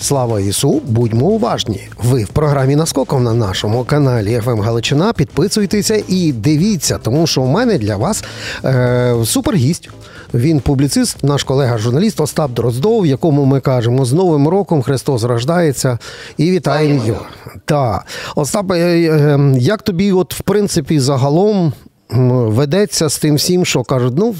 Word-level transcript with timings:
Слава 0.00 0.40
Ісу, 0.40 0.82
будьмо 0.84 1.26
уважні. 1.26 1.88
Ви 2.02 2.24
в 2.24 2.28
програмі 2.28 2.76
Наскоком 2.76 3.24
на 3.24 3.34
нашому 3.34 3.84
каналі 3.84 4.40
ФМ 4.44 4.60
Галичина. 4.60 5.12
Підписуйтеся 5.12 6.02
і 6.08 6.32
дивіться, 6.32 6.98
тому 6.98 7.26
що 7.26 7.42
у 7.42 7.46
мене 7.46 7.78
для 7.78 7.96
вас 7.96 8.24
е, 8.64 9.14
супергість. 9.24 9.90
Він 10.34 10.60
публіцист, 10.60 11.24
наш 11.24 11.44
колега-журналіст 11.44 12.20
Остап 12.20 12.50
Дроздов, 12.50 13.06
якому 13.06 13.44
ми 13.44 13.60
кажемо 13.60 14.04
з 14.04 14.12
Новим 14.12 14.48
роком 14.48 14.82
Христос 14.82 15.22
рождається 15.22 15.98
і 16.36 16.50
вітаємо 16.50 17.04
його. 17.06 17.26
Так. 17.64 18.06
Остап, 18.36 18.72
е, 18.72 18.76
е, 18.76 19.38
як 19.58 19.82
тобі, 19.82 20.12
от 20.12 20.34
в 20.34 20.40
принципі, 20.40 21.00
загалом 21.00 21.72
ведеться 22.10 23.08
з 23.08 23.18
тим 23.18 23.34
всім, 23.34 23.64
що 23.64 23.82
кажуть, 23.82 24.14
ну 24.16 24.34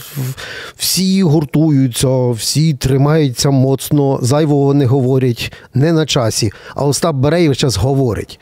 всі 0.77 1.23
гуртуються, 1.23 2.31
всі 2.31 2.75
тримаються 2.75 3.51
моцно, 3.51 4.19
зайвого 4.23 4.75
не 4.75 4.87
говорять, 4.87 5.53
не 5.75 5.93
на 5.93 6.07
часі. 6.07 6.53
А 6.75 6.85
Остап 6.85 7.17
Береєв 7.17 7.55
зараз 7.55 7.77
говорить. 7.77 8.41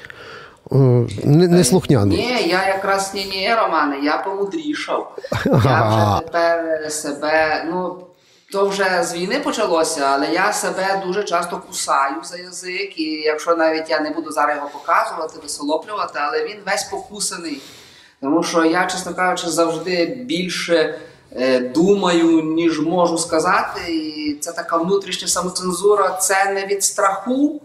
Е, 0.73 0.77
не, 1.24 1.48
не 1.48 1.64
слухняний. 1.64 2.19
Ні, 2.19 2.48
я 2.48 2.69
якраз 2.69 3.12
ні, 3.14 3.24
ні, 3.24 3.55
Романе, 3.55 3.97
я 4.02 4.16
помудрішав. 4.16 5.19
Я 5.47 5.88
вже 5.88 6.27
тепер 6.27 6.92
себе, 6.92 7.64
ну. 7.70 7.97
То 8.52 8.69
вже 8.69 9.05
з 9.05 9.14
війни 9.14 9.41
почалося, 9.41 10.00
але 10.12 10.27
я 10.27 10.52
себе 10.52 11.02
дуже 11.06 11.24
часто 11.24 11.62
кусаю 11.69 12.14
за 12.24 12.36
язик, 12.36 12.98
і 12.98 13.05
якщо 13.05 13.56
навіть 13.56 13.91
я 13.91 14.00
не 14.00 14.11
буду 14.11 14.30
зараз 14.30 14.56
його 14.56 14.69
показувати, 14.69 15.38
висолоплювати, 15.42 16.19
але 16.22 16.45
він 16.45 16.56
весь 16.66 16.84
покусаний. 16.84 17.61
Тому 18.20 18.43
що 18.43 18.65
я, 18.65 18.87
чесно 18.87 19.15
кажучи, 19.15 19.51
завжди 19.51 20.06
більше 20.27 20.98
е, 21.33 21.61
думаю, 21.61 22.42
ніж 22.42 22.80
можу 22.80 23.19
сказати. 23.19 23.80
І 23.92 24.39
це 24.41 24.52
така 24.52 24.77
внутрішня 24.77 25.29
самоцензура, 25.29 26.19
це 26.20 26.52
не 26.52 26.66
від 26.66 26.84
страху 26.84 27.61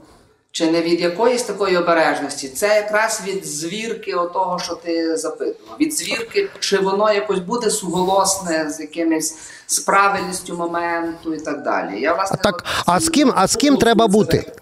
чи 0.51 0.71
не 0.71 0.81
від 0.81 1.01
якоїсь 1.01 1.43
такої 1.43 1.77
обережності. 1.77 2.49
Це 2.49 2.67
якраз 2.67 3.21
від 3.27 3.45
звірки 3.45 4.11
того, 4.11 4.59
що 4.59 4.75
ти 4.75 5.17
запитував. 5.17 5.77
Від 5.79 5.93
звірки, 5.93 6.49
чи 6.59 6.77
воно 6.77 7.13
якось 7.13 7.39
буде 7.39 7.69
суголосне 7.69 8.69
з 8.69 8.79
якимось 8.79 9.35
з 9.67 9.79
правильністю 9.79 10.57
моменту 10.57 11.33
і 11.33 11.39
так 11.39 11.63
далі. 11.63 12.01
Я 12.01 12.13
власне 12.13 12.37
а 12.39 12.43
так, 12.43 12.65
а 12.85 12.99
з 12.99 13.09
ким, 13.09 13.33
а 13.35 13.47
з 13.47 13.55
ким 13.55 13.77
треба 13.77 14.07
бути? 14.07 14.53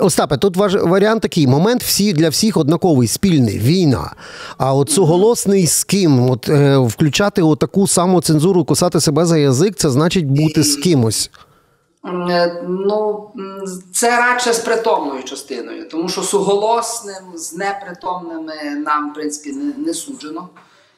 Остапе, 0.00 0.36
тут 0.36 0.56
важ... 0.56 0.74
варіант 0.74 1.22
такий: 1.22 1.46
момент 1.46 1.82
всі 1.82 2.12
для 2.12 2.28
всіх 2.28 2.56
однаковий, 2.56 3.08
спільний, 3.08 3.58
війна. 3.58 4.12
А 4.58 4.74
от 4.74 4.90
суголосний 4.90 5.66
з 5.66 5.84
ким? 5.84 6.30
От 6.30 6.48
е, 6.48 6.76
включати 6.78 7.42
таку 7.60 7.88
саму 7.88 8.20
цензуру, 8.20 8.64
кусати 8.64 9.00
себе 9.00 9.24
за 9.24 9.38
язик, 9.38 9.76
це 9.76 9.90
значить 9.90 10.26
бути 10.26 10.62
з 10.62 10.76
кимось. 10.76 11.30
Е, 12.30 12.62
ну, 12.68 13.28
це 13.92 14.16
радше 14.16 14.52
з 14.52 14.58
притомною 14.58 15.22
частиною, 15.22 15.88
тому 15.88 16.08
що 16.08 16.22
суголосним 16.22 17.24
з 17.34 17.54
непритомними 17.54 18.54
нам, 18.86 19.10
в 19.10 19.14
принципі, 19.14 19.52
не, 19.52 19.84
не 19.86 19.94
суджено. 19.94 20.48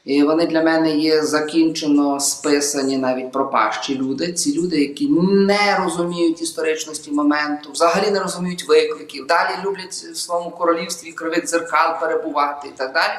І 0.05 0.23
вони 0.23 0.47
для 0.47 0.63
мене 0.63 0.97
є 0.97 1.23
закінчено 1.23 2.21
списані 2.21 2.99
навіть 2.99 3.33
пропащі 3.33 3.99
люди. 3.99 4.33
Ці 4.33 4.61
люди, 4.61 4.81
які 4.81 5.09
не 5.09 5.79
розуміють 5.85 6.43
історичності 6.43 7.11
моменту, 7.11 7.73
взагалі 7.73 8.11
не 8.11 8.21
розуміють 8.21 8.69
викликів, 8.69 9.27
далі 9.27 9.51
люблять 9.65 9.93
в 9.93 10.17
своєму 10.17 10.51
королівстві 10.51 11.13
кривих 11.13 11.47
дзеркал 11.47 12.01
перебувати 12.01 12.69
і 12.69 12.79
так 12.79 12.93
далі. 12.93 13.13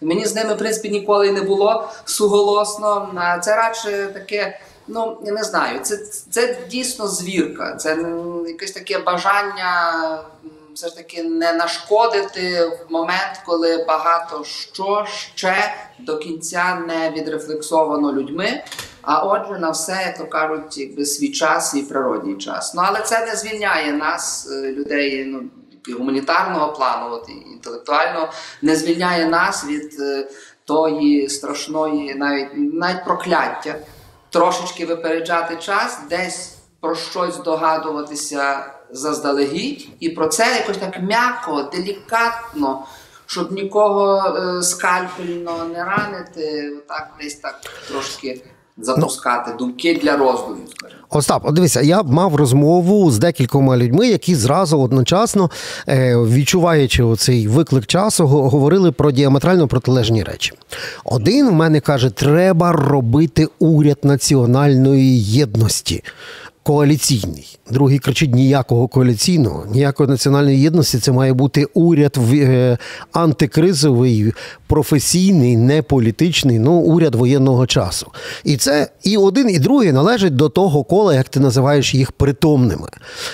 Мені 0.00 0.26
з 0.26 0.34
ними, 0.34 0.54
в 0.54 0.58
принципі, 0.58 0.88
ніколи 0.88 1.32
не 1.32 1.40
було 1.40 1.88
суголосно. 2.04 3.08
Це 3.42 3.56
радше 3.56 4.10
таке. 4.14 4.60
Ну, 4.88 5.18
я 5.24 5.32
не 5.32 5.44
знаю, 5.44 5.80
це 5.82 5.96
це 6.30 6.58
дійсно 6.70 7.08
звірка, 7.08 7.76
це 7.76 7.98
якесь 8.48 8.72
таке 8.72 8.98
бажання 8.98 9.92
все 10.76 10.88
ж 10.88 10.96
таки 10.96 11.22
не 11.22 11.52
нашкодити 11.52 12.60
в 12.66 12.92
момент, 12.92 13.42
коли 13.46 13.84
багато 13.88 14.44
що 14.44 15.06
ще 15.34 15.74
до 15.98 16.18
кінця 16.18 16.74
не 16.86 17.10
відрефлексовано 17.10 18.12
людьми. 18.12 18.64
А 19.02 19.22
отже, 19.22 19.58
на 19.58 19.70
все, 19.70 19.92
як 20.06 20.18
то 20.18 20.26
кажуть, 20.26 20.78
якби 20.78 21.06
свій 21.06 21.28
час 21.28 21.74
і 21.74 21.82
природній 21.82 22.36
час. 22.36 22.74
Ну 22.74 22.82
але 22.84 23.00
це 23.00 23.26
не 23.26 23.36
звільняє 23.36 23.92
нас, 23.92 24.48
е, 24.52 24.72
людей 24.72 25.24
ну, 25.24 25.42
гуманітарного 25.98 26.72
плану, 26.72 27.14
от, 27.14 27.28
інтелектуального, 27.28 28.32
не 28.62 28.76
звільняє 28.76 29.26
нас 29.26 29.64
від 29.64 30.00
е, 30.00 30.28
тої 30.64 31.28
страшної, 31.28 32.14
навіть 32.14 32.48
навіть 32.54 33.04
прокляття, 33.04 33.74
трошечки 34.30 34.86
випереджати 34.86 35.56
час, 35.56 35.98
десь 36.10 36.56
про 36.80 36.94
щось 36.94 37.36
догадуватися 37.36 38.75
заздалегідь, 38.92 39.88
і 40.00 40.08
про 40.08 40.28
це 40.28 40.56
якось 40.60 40.76
так 40.76 41.02
м'яко, 41.02 41.70
делікатно, 41.72 42.84
щоб 43.26 43.52
нікого 43.52 44.36
е, 44.36 44.62
скальпельно 44.62 45.64
не 45.72 45.84
ранити, 45.84 46.72
так 46.88 47.10
десь 47.20 47.34
так 47.34 47.60
трошки 47.88 48.42
запускати 48.78 49.50
ну, 49.50 49.58
думки 49.58 50.00
для 50.02 50.16
роздумів. 50.16 50.68
Остап, 51.10 51.42
от 51.46 51.54
дивися, 51.54 51.80
я 51.80 52.02
мав 52.02 52.34
розмову 52.34 53.10
з 53.10 53.18
декількома 53.18 53.76
людьми, 53.76 54.08
які 54.08 54.34
зразу 54.34 54.80
одночасно, 54.80 55.50
е, 55.88 56.16
відчуваючи 56.16 57.02
оцей 57.02 57.48
виклик 57.48 57.86
часу, 57.86 58.26
говорили 58.26 58.92
про 58.92 59.10
діаметрально 59.10 59.68
протилежні 59.68 60.22
речі. 60.22 60.52
Один 61.04 61.48
в 61.48 61.52
мене 61.52 61.80
каже, 61.80 62.10
треба 62.10 62.72
робити 62.72 63.48
уряд 63.58 63.98
національної 64.02 65.22
єдності 65.22 66.04
коаліційний. 66.66 67.58
Другий 67.70 67.98
кричить 67.98 68.34
ніякого 68.34 68.88
коаліційного, 68.88 69.64
ніякої 69.72 70.08
національної 70.08 70.60
єдності. 70.60 70.98
Це 70.98 71.12
має 71.12 71.32
бути 71.32 71.66
уряд 71.74 72.18
е, 72.32 72.78
антикризовий, 73.12 74.32
професійний, 74.66 75.56
не 75.56 75.82
політичний, 75.82 76.58
ну 76.58 76.72
уряд 76.72 77.14
воєнного 77.14 77.66
часу. 77.66 78.06
І 78.44 78.56
це 78.56 78.88
і 79.04 79.16
один, 79.16 79.50
і 79.50 79.58
другий 79.58 79.92
належать 79.92 80.36
до 80.36 80.48
того 80.48 80.84
кола, 80.84 81.14
як 81.14 81.28
ти 81.28 81.40
називаєш 81.40 81.94
їх 81.94 82.12
притомними. 82.12 82.88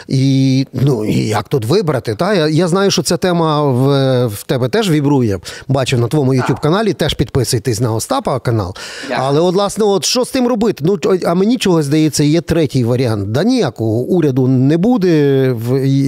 І 0.08 0.66
ну 0.72 1.04
і 1.04 1.28
як 1.28 1.48
тут 1.48 1.64
вибрати? 1.64 2.14
Та 2.14 2.34
я 2.34 2.48
я 2.48 2.68
знаю, 2.68 2.90
що 2.90 3.02
ця 3.02 3.16
тема 3.16 3.62
в 3.62 4.26
в 4.26 4.42
тебе 4.42 4.68
теж 4.68 4.90
вібрує. 4.90 5.38
Бачив 5.68 6.00
на 6.00 6.08
твоєму 6.08 6.34
youtube 6.34 6.60
каналі. 6.60 6.92
Теж 6.92 7.14
підписуйтесь 7.14 7.80
на 7.80 7.92
Остапа 7.92 8.40
канал. 8.40 8.74
Але 9.10 9.40
от, 9.40 9.54
власне, 9.54 9.84
от 9.84 10.04
що 10.04 10.24
з 10.24 10.30
тим 10.30 10.48
робити? 10.48 10.84
Ну 10.86 10.98
а 11.26 11.34
мені 11.34 11.56
чогось 11.56 11.86
здається, 11.86 12.24
є 12.24 12.40
третій 12.40 12.84
варіант. 12.84 13.21
Да 13.26 13.44
ніякого 13.44 13.90
уряду 13.90 14.48
не 14.48 14.76
буде, 14.76 15.56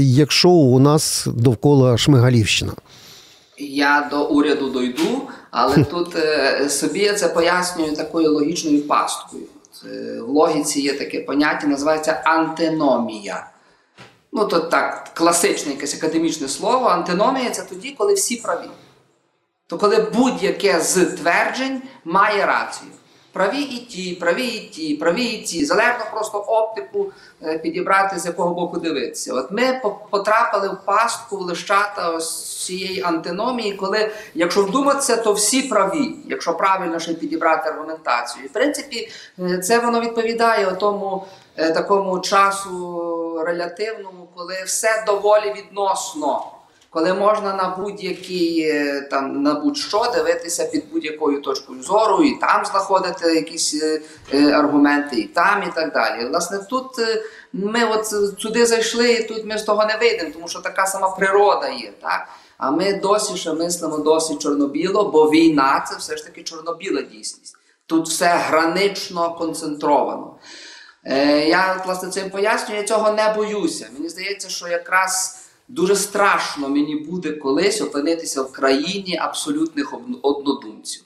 якщо 0.01 0.51
у 0.51 0.79
нас 0.79 1.27
довкола 1.35 1.99
Шмигалівщина. 1.99 2.73
Я 3.59 4.09
до 4.11 4.29
уряду 4.29 4.71
дойду, 4.71 5.23
але 5.51 5.85
тут 5.85 6.17
е, 6.17 6.69
собі 6.69 7.01
я 7.01 7.15
це 7.15 7.29
пояснюю 7.29 7.97
такою 7.97 8.33
логічною 8.33 8.83
пасткою. 8.83 9.43
В 10.27 10.29
логіці 10.29 10.81
є 10.81 10.93
таке 10.93 11.21
поняття, 11.21 11.67
називається 11.67 12.23
антиномія. 12.25 13.47
Ну, 14.33 14.45
то 14.45 14.61
так, 14.61 15.11
класичне 15.15 15.73
якесь 15.73 15.95
академічне 15.95 16.49
слово. 16.49 16.87
Антиномія 16.87 17.51
це 17.51 17.63
тоді, 17.63 17.95
коли 17.99 18.15
всі 18.15 18.37
праві. 18.37 18.69
То 19.67 19.79
коли 19.79 20.11
будь-яке 20.15 20.81
з 20.81 21.05
тверджень 21.05 21.83
має 22.05 22.47
рацію. 22.47 22.91
Праві 23.35 23.61
і 23.63 23.79
ті, 23.79 24.15
праві 24.15 24.47
і 24.47 24.61
ті, 24.61 24.95
праві 24.95 25.25
і 25.25 25.43
ті. 25.43 25.65
Залежно 25.65 26.05
просто 26.13 26.39
оптику 26.39 27.13
е, 27.43 27.59
підібрати, 27.59 28.19
з 28.19 28.27
якого 28.27 28.55
боку 28.55 28.79
дивитися. 28.79 29.35
От 29.35 29.51
ми 29.51 29.81
потрапили 30.11 30.69
в 30.69 30.77
пастку 30.85 31.37
в 31.37 31.41
лищата 31.41 32.09
ось 32.09 32.65
цієї 32.65 33.03
антиномії, 33.03 33.73
коли, 33.73 34.11
якщо 34.35 34.63
вдуматися, 34.63 35.17
то 35.17 35.33
всі 35.33 35.63
праві, 35.63 36.17
якщо 36.27 36.55
правильно 36.55 36.99
ще 36.99 37.15
підібрати 37.15 37.69
аргументацію. 37.69 38.45
І 38.45 38.49
в 38.49 38.53
принципі, 38.53 39.11
е, 39.39 39.59
це 39.59 39.79
воно 39.79 40.01
відповідає 40.01 40.77
тому 40.81 41.25
е, 41.57 41.73
такому 41.73 42.21
часу 42.21 43.43
релятивному, 43.47 44.29
коли 44.35 44.55
все 44.67 45.05
доволі 45.07 45.55
відносно 45.57 46.54
коли 46.95 47.15
можна 47.15 47.55
на 47.55 47.77
будь-який 47.79 48.61
е, 48.61 49.01
там 49.11 49.43
на 49.43 49.55
будь-що 49.55 50.13
дивитися 50.15 50.65
під 50.65 50.91
будь-якою 50.93 51.43
точкою 51.43 51.83
зору, 51.83 52.25
і 52.25 52.35
там 52.41 52.65
знаходити 52.65 53.35
якісь 53.35 53.83
е, 53.83 54.01
е, 54.33 54.53
аргументи, 54.53 55.17
і 55.17 55.25
там, 55.25 55.63
і 55.63 55.73
так 55.75 55.93
далі. 55.93 56.29
Власне, 56.29 56.59
тут 56.71 56.87
ми 57.53 57.85
от 57.85 58.07
сюди 58.41 58.67
зайшли, 58.67 59.13
і 59.13 59.23
тут 59.23 59.45
ми 59.45 59.59
з 59.59 59.63
того 59.63 59.87
не 59.87 59.97
вийдемо, 59.97 60.31
тому 60.35 60.49
що 60.49 60.59
така 60.59 60.87
сама 60.87 61.09
природа 61.09 61.69
є. 61.69 61.93
так? 62.03 62.29
А 62.59 62.71
ми 62.71 62.93
досі 62.93 63.37
ще 63.37 63.53
мислимо 63.53 63.99
досить 63.99 64.43
чорнобіло, 64.43 65.11
бо 65.11 65.31
війна 65.31 65.87
це 65.91 65.97
все 65.97 66.17
ж 66.17 66.25
таки 66.25 66.43
чорнобіла 66.43 67.03
дійсність. 67.03 67.57
Тут 67.87 68.09
все 68.09 68.27
гранично 68.27 69.35
концентровано. 69.35 70.37
Е, 71.05 71.49
Я 71.49 71.83
власне 71.87 72.11
цим 72.11 72.31
пояснюю, 72.31 72.81
я 72.81 72.87
цього 72.87 73.11
не 73.11 73.35
боюся. 73.37 73.89
Мені 73.93 74.09
здається, 74.09 74.49
що 74.49 74.69
якраз. 74.69 75.44
Дуже 75.69 75.97
страшно 75.97 76.69
мені 76.69 76.97
буде 76.97 77.33
колись 77.33 77.81
опинитися 77.81 78.43
в 78.43 78.53
країні 78.53 79.17
абсолютних 79.17 79.95
однодумців. 80.23 81.03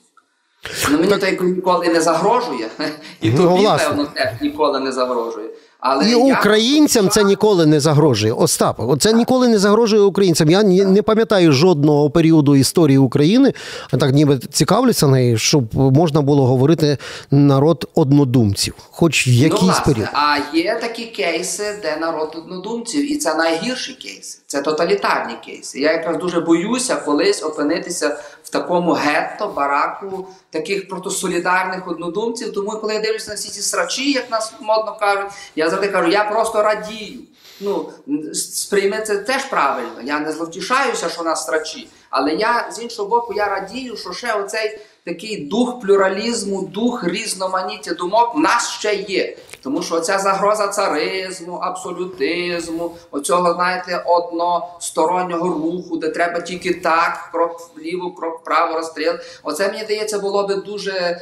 Ну, 0.91 0.99
Мені 0.99 1.17
так... 1.17 1.37
то 1.37 1.43
ніколи 1.43 1.87
не 1.87 2.01
загрожує, 2.01 2.69
і 3.21 3.29
ну, 3.29 3.37
тобі, 3.37 3.61
власне. 3.61 3.87
певно, 3.87 4.05
теж 4.05 4.41
ніколи 4.41 4.79
не 4.79 4.91
загрожує. 4.91 5.49
Але 5.79 6.05
І 6.05 6.09
я 6.09 6.17
українцям 6.39 7.09
це 7.09 7.23
ніколи 7.23 7.65
не 7.65 7.79
загрожує. 7.79 8.33
Остап, 8.33 8.81
це 8.99 9.13
ніколи 9.13 9.47
не 9.47 9.59
загрожує 9.59 10.01
українцям. 10.01 10.49
Я 10.49 10.63
не 10.63 11.01
пам'ятаю 11.01 11.51
жодного 11.51 12.09
періоду 12.09 12.55
історії 12.55 12.97
України, 12.97 13.53
а 13.91 13.97
так 13.97 14.13
ніби 14.13 14.39
цікавлюся 14.51 15.07
нею, 15.07 15.37
щоб 15.37 15.75
можна 15.75 16.21
було 16.21 16.45
говорити 16.45 16.97
народ 17.31 17.89
однодумців, 17.95 18.73
хоч 18.77 19.27
в 19.27 19.31
Ну, 19.49 19.57
власне, 19.61 19.93
період. 19.93 20.09
А 20.13 20.37
є 20.53 20.77
такі 20.81 21.05
кейси, 21.05 21.63
де 21.81 21.97
народ 22.01 22.35
однодумців, 22.37 23.11
і 23.11 23.17
це 23.17 23.35
найгірші 23.35 23.93
кейси. 23.93 24.39
Це 24.47 24.61
тоталітарні 24.61 25.33
кейси. 25.45 25.79
Я 25.79 25.91
якраз 25.91 26.17
дуже 26.17 26.39
боюся 26.39 26.95
колись 26.95 27.43
опинитися 27.43 28.19
в 28.49 28.51
такому 28.51 28.93
гетто, 28.93 29.47
бараку 29.47 30.27
таких 30.49 30.87
протосолідарних 30.87 31.87
однодумців. 31.87 32.53
Тому 32.53 32.71
коли 32.71 32.93
я 32.93 32.99
дивлюся 32.99 33.29
на 33.29 33.35
всі 33.35 33.49
ці 33.49 33.61
срачі, 33.61 34.11
як 34.11 34.31
нас 34.31 34.53
модно 34.59 34.97
кажуть, 34.99 35.31
я 35.55 35.69
завжди 35.69 35.87
кажу, 35.87 36.09
я 36.09 36.23
просто 36.23 36.63
радію. 36.63 37.19
Ну, 37.61 37.89
сприйми 38.33 39.01
це 39.01 39.17
теж 39.17 39.45
правильно. 39.45 40.01
Я 40.03 40.19
не 40.19 40.31
зловтішаюся, 40.31 41.09
що 41.09 41.23
нас 41.23 41.45
срачі. 41.45 41.87
Але 42.09 42.33
я 42.33 42.69
з 42.71 42.81
іншого 42.81 43.09
боку, 43.09 43.33
я 43.33 43.49
радію, 43.49 43.97
що 43.97 44.13
ще 44.13 44.33
оцей 44.33 44.79
такий 45.03 45.45
дух 45.45 45.79
плюралізму, 45.81 46.61
дух 46.61 47.03
різноманіття 47.03 47.93
думок 47.93 48.35
в 48.35 48.39
нас 48.39 48.69
ще 48.69 48.95
є. 48.95 49.37
Тому 49.63 49.81
що 49.83 49.99
ця 49.99 50.19
загроза 50.19 50.67
царизму, 50.67 51.55
абсолютизму, 51.55 52.95
оцього, 53.11 53.53
знаєте, 53.53 54.03
одностороннього 54.05 55.47
руху, 55.47 55.97
де 55.97 56.09
треба 56.09 56.41
тільки 56.41 56.73
так, 56.73 57.29
крок 57.31 57.71
вліво, 57.75 58.11
крок 58.11 58.39
вправо, 58.41 58.75
розстріл. 58.75 59.13
Оце 59.43 59.67
мені 59.67 59.83
здається 59.83 60.19
було 60.19 60.47
би 60.47 60.55
дуже 60.55 61.21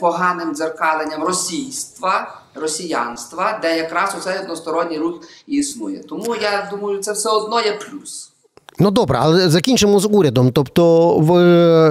поганим 0.00 0.54
дзеркаленням 0.54 1.24
російства, 1.24 2.40
росіянства, 2.54 3.58
де 3.62 3.76
якраз 3.76 4.14
оцей 4.14 4.38
односторонній 4.38 4.98
рух 4.98 5.14
існує. 5.46 6.02
Тому 6.02 6.36
я 6.36 6.68
думаю, 6.70 7.02
це 7.02 7.12
все 7.12 7.30
одно 7.30 7.60
є 7.60 7.72
плюс. 7.72 8.31
Ну 8.78 8.90
добре, 8.90 9.18
але 9.20 9.48
закінчимо 9.48 10.00
з 10.00 10.08
урядом. 10.12 10.50
Тобто 10.52 11.14
в, 11.18 11.30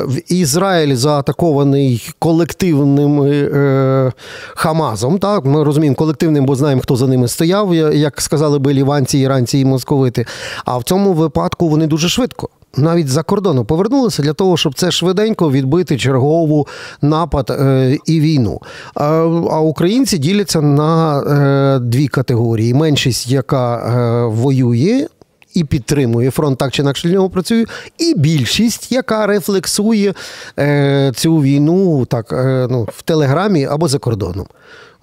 в 0.05 0.31
Ізраїль 0.31 0.95
заатакований 0.95 2.13
колективним 2.19 3.23
е, 3.23 4.11
Хамазом. 4.55 5.19
Так, 5.19 5.45
ми 5.45 5.63
розуміємо, 5.63 5.95
колективним, 5.95 6.45
бо 6.45 6.55
знаємо, 6.55 6.81
хто 6.81 6.95
за 6.95 7.07
ними 7.07 7.27
стояв, 7.27 7.75
як 7.75 8.21
сказали 8.21 8.59
би 8.59 8.73
ліванці, 8.73 9.19
іранці 9.19 9.59
і 9.59 9.65
московити. 9.65 10.25
А 10.65 10.77
в 10.77 10.83
цьому 10.83 11.13
випадку 11.13 11.69
вони 11.69 11.87
дуже 11.87 12.09
швидко. 12.09 12.49
Навіть 12.77 13.07
за 13.07 13.23
кордону 13.23 13.65
повернулися 13.65 14.23
для 14.23 14.33
того, 14.33 14.57
щоб 14.57 14.75
це 14.75 14.91
швиденько 14.91 15.51
відбити 15.51 15.97
чергову 15.97 16.67
напад 17.01 17.49
е, 17.49 17.97
і 18.05 18.19
війну. 18.19 18.61
А, 18.93 19.59
українці 19.59 20.17
діляться 20.17 20.61
на 20.61 21.19
е, 21.19 21.79
дві 21.79 22.07
категорії: 22.07 22.73
меншість, 22.73 23.27
яка 23.27 23.77
е, 23.77 24.25
воює 24.25 25.07
і 25.53 25.63
підтримує 25.63 26.31
фронт, 26.31 26.57
так 26.57 26.71
чи 26.71 26.81
інакше 26.81 27.07
для 27.07 27.15
нього 27.15 27.29
працює, 27.29 27.65
і 27.97 28.13
більшість, 28.17 28.91
яка 28.91 29.27
рефлексує 29.27 30.13
е, 30.59 31.11
цю 31.15 31.37
війну 31.37 32.05
так, 32.05 32.31
е, 32.31 32.67
ну, 32.69 32.87
в 32.97 33.01
Телеграмі 33.01 33.65
або 33.65 33.87
за 33.87 33.99
кордоном. 33.99 34.47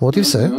От 0.00 0.16
і 0.16 0.20
все. 0.20 0.50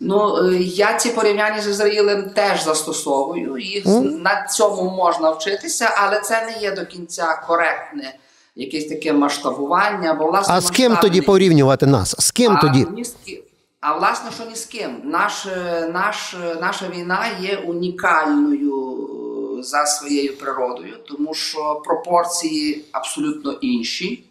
Ну, 0.00 0.36
е, 0.36 0.56
я 0.62 0.94
ці 0.94 1.08
порівняння 1.08 1.62
з 1.62 1.68
Ізраїлем 1.68 2.30
теж 2.34 2.64
застосовую. 2.64 3.58
Їх 3.58 3.86
на 4.22 4.46
цьому 4.46 4.90
можна 4.90 5.30
вчитися, 5.30 5.90
але 5.96 6.20
це 6.20 6.46
не 6.46 6.62
є 6.62 6.74
до 6.74 6.86
кінця 6.86 7.42
коректне 7.46 8.14
якесь 8.56 8.84
таке 8.84 9.12
масштабування. 9.12 10.14
Бо, 10.14 10.26
власне, 10.26 10.54
А 10.54 10.60
з 10.60 10.70
ким 10.70 10.92
масштабний- 10.92 11.00
тоді 11.00 11.20
порівнювати 11.20 11.86
нас? 11.86 12.16
З 12.18 12.30
ким 12.30 12.52
а, 12.52 12.60
тоді? 12.60 12.86
ні 12.94 13.04
з 13.04 13.14
ким. 13.26 13.38
А 13.80 13.98
власне, 13.98 14.30
що 14.34 14.44
ні 14.50 14.56
з 14.56 14.64
ким. 14.64 14.90
Наш, 15.04 15.46
е, 15.46 15.90
наш, 15.94 16.34
е, 16.34 16.56
наша 16.60 16.86
війна 16.96 17.26
є 17.40 17.56
унікальною 17.56 18.98
за 19.64 19.86
своєю 19.86 20.36
природою, 20.36 20.96
тому 21.08 21.34
що 21.34 21.82
пропорції 21.84 22.84
абсолютно 22.92 23.52
інші. 23.52 24.24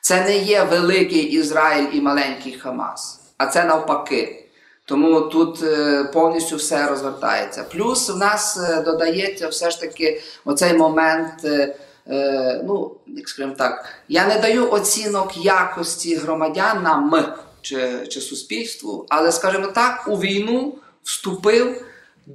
Це 0.00 0.24
не 0.24 0.38
є 0.38 0.64
великий 0.64 1.22
Ізраїль 1.22 1.86
і 1.92 2.00
маленький 2.00 2.52
Хамас, 2.52 3.20
а 3.38 3.46
це 3.46 3.64
навпаки. 3.64 4.46
Тому 4.84 5.20
тут 5.20 5.62
е, 5.62 6.04
повністю 6.04 6.56
все 6.56 6.86
розвертається. 6.86 7.64
Плюс 7.64 8.10
в 8.10 8.16
нас 8.16 8.58
е, 8.70 8.82
додається 8.82 9.48
все 9.48 9.70
ж 9.70 9.80
таки 9.80 10.22
оцей 10.44 10.74
момент. 10.74 11.44
е, 11.44 11.76
ну, 12.64 12.96
як 13.06 13.28
скажімо 13.28 13.54
так, 13.58 13.84
я 14.08 14.26
не 14.26 14.38
даю 14.38 14.70
оцінок 14.70 15.36
якості 15.36 16.14
громадянам 16.14 17.24
чи, 17.60 18.06
чи 18.08 18.20
суспільству, 18.20 19.06
але, 19.08 19.32
скажімо 19.32 19.66
так, 19.66 20.04
у 20.08 20.16
війну 20.16 20.78
вступив 21.02 21.84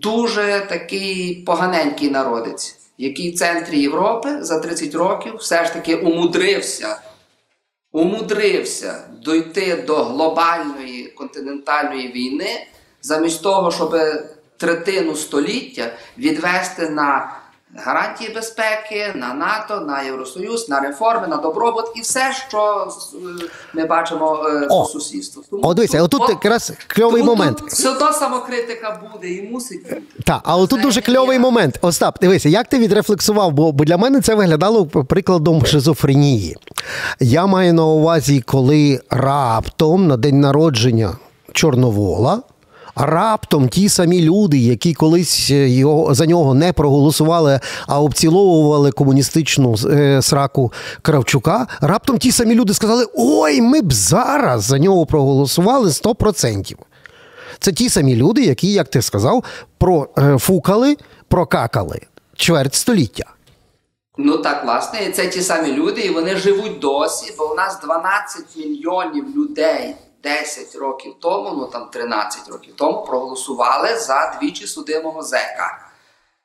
дуже 0.01 0.65
такий 0.69 1.35
поганенький 1.35 2.09
народець, 2.09 2.77
який 2.97 3.31
в 3.31 3.35
центрі 3.35 3.79
Європи 3.81 4.37
за 4.41 4.59
30 4.59 4.95
років 4.95 5.35
все 5.35 5.65
ж 5.65 5.73
таки 5.73 5.95
умудрився 5.95 6.97
умудрився 7.95 9.07
дойти 9.25 9.83
до 9.87 10.03
глобальної 10.03 11.07
континентальної 11.07 12.11
війни, 12.11 12.67
замість 13.01 13.43
того, 13.43 13.71
щоб 13.71 13.95
третину 14.57 15.15
століття 15.15 15.93
відвести 16.17 16.89
на 16.89 17.37
гарантії 17.75 18.33
безпеки, 18.35 19.13
на 19.15 19.33
НАТО, 19.33 19.79
на 19.87 20.01
Євросоюз, 20.01 20.69
на 20.69 20.79
реформи, 20.79 21.27
на 21.27 21.37
добробут 21.37 21.85
і 21.95 22.01
все, 22.01 22.33
що 22.47 22.87
е, 23.15 23.19
ми 23.73 23.85
бачимо 23.85 24.45
е, 24.49 24.67
О! 24.69 24.79
по 24.83 24.85
сусідству. 24.89 25.43
О, 25.51 25.73
дивися, 25.73 26.03
отут 26.03 26.21
от- 26.21 26.29
якраз 26.29 26.73
кльовий 26.87 27.21
тому 27.21 27.35
момент. 27.35 27.57
тут 27.57 27.69
Все 27.69 27.89
одно 27.89 28.13
самокритика 28.13 29.01
буде 29.13 29.27
і 29.29 29.49
мусить. 29.51 29.81
Так, 30.25 30.39
але 30.43 30.67
тут 30.67 30.81
дуже 30.81 31.01
кльовий 31.01 31.35
я. 31.35 31.39
момент. 31.41 31.79
Остап, 31.81 32.19
дивися, 32.21 32.49
як 32.49 32.67
ти 32.67 32.79
відрефлексував, 32.79 33.51
бо 33.51 33.71
для 33.71 33.97
мене 33.97 34.21
це 34.21 34.35
виглядало 34.35 34.85
прикладом 34.85 35.65
шизофренії. 35.65 36.57
Я 37.19 37.45
маю 37.45 37.73
на 37.73 37.85
увазі, 37.85 38.41
коли 38.41 38.99
раптом 39.09 40.07
на 40.07 40.17
день 40.17 40.39
народження 40.39 41.17
Чорновола. 41.51 42.41
Раптом 42.95 43.69
ті 43.69 43.89
самі 43.89 44.21
люди, 44.21 44.57
які 44.57 44.93
колись 44.93 45.51
е, 45.51 45.69
його 45.69 46.13
за 46.13 46.25
нього 46.25 46.53
не 46.53 46.73
проголосували, 46.73 47.59
а 47.87 48.01
обціловували 48.01 48.91
комуністичну 48.91 49.75
е, 49.89 50.21
сраку 50.21 50.73
Кравчука. 51.01 51.67
Раптом 51.81 52.17
ті 52.17 52.31
самі 52.31 52.55
люди 52.55 52.73
сказали: 52.73 53.07
Ой, 53.15 53.61
ми 53.61 53.81
б 53.81 53.93
зараз 53.93 54.63
за 54.63 54.79
нього 54.79 55.05
проголосували 55.05 55.89
100%. 55.89 56.75
Це 57.59 57.71
ті 57.71 57.89
самі 57.89 58.15
люди, 58.15 58.41
які, 58.41 58.73
як 58.73 58.87
ти 58.87 59.01
сказав, 59.01 59.43
профукали, 59.77 60.97
прокакали 61.27 62.01
чверть 62.35 62.75
століття. 62.75 63.25
Ну 64.17 64.37
так, 64.37 64.65
власне, 64.65 65.11
це 65.11 65.27
ті 65.27 65.41
самі 65.41 65.73
люди, 65.73 66.01
і 66.01 66.09
вони 66.09 66.35
живуть 66.35 66.79
досі, 66.79 67.33
бо 67.37 67.51
у 67.51 67.55
нас 67.55 67.79
12 67.83 68.45
мільйонів 68.57 69.25
людей 69.35 69.95
10 70.25 70.75
років 70.75 71.15
тому, 71.21 71.51
ну 71.51 71.65
там 71.65 71.89
13 71.89 72.49
років 72.49 72.73
тому, 72.77 73.05
проголосували 73.05 73.97
за 73.97 74.37
двічі 74.39 74.67
судимого 74.67 75.23
зека. 75.23 75.87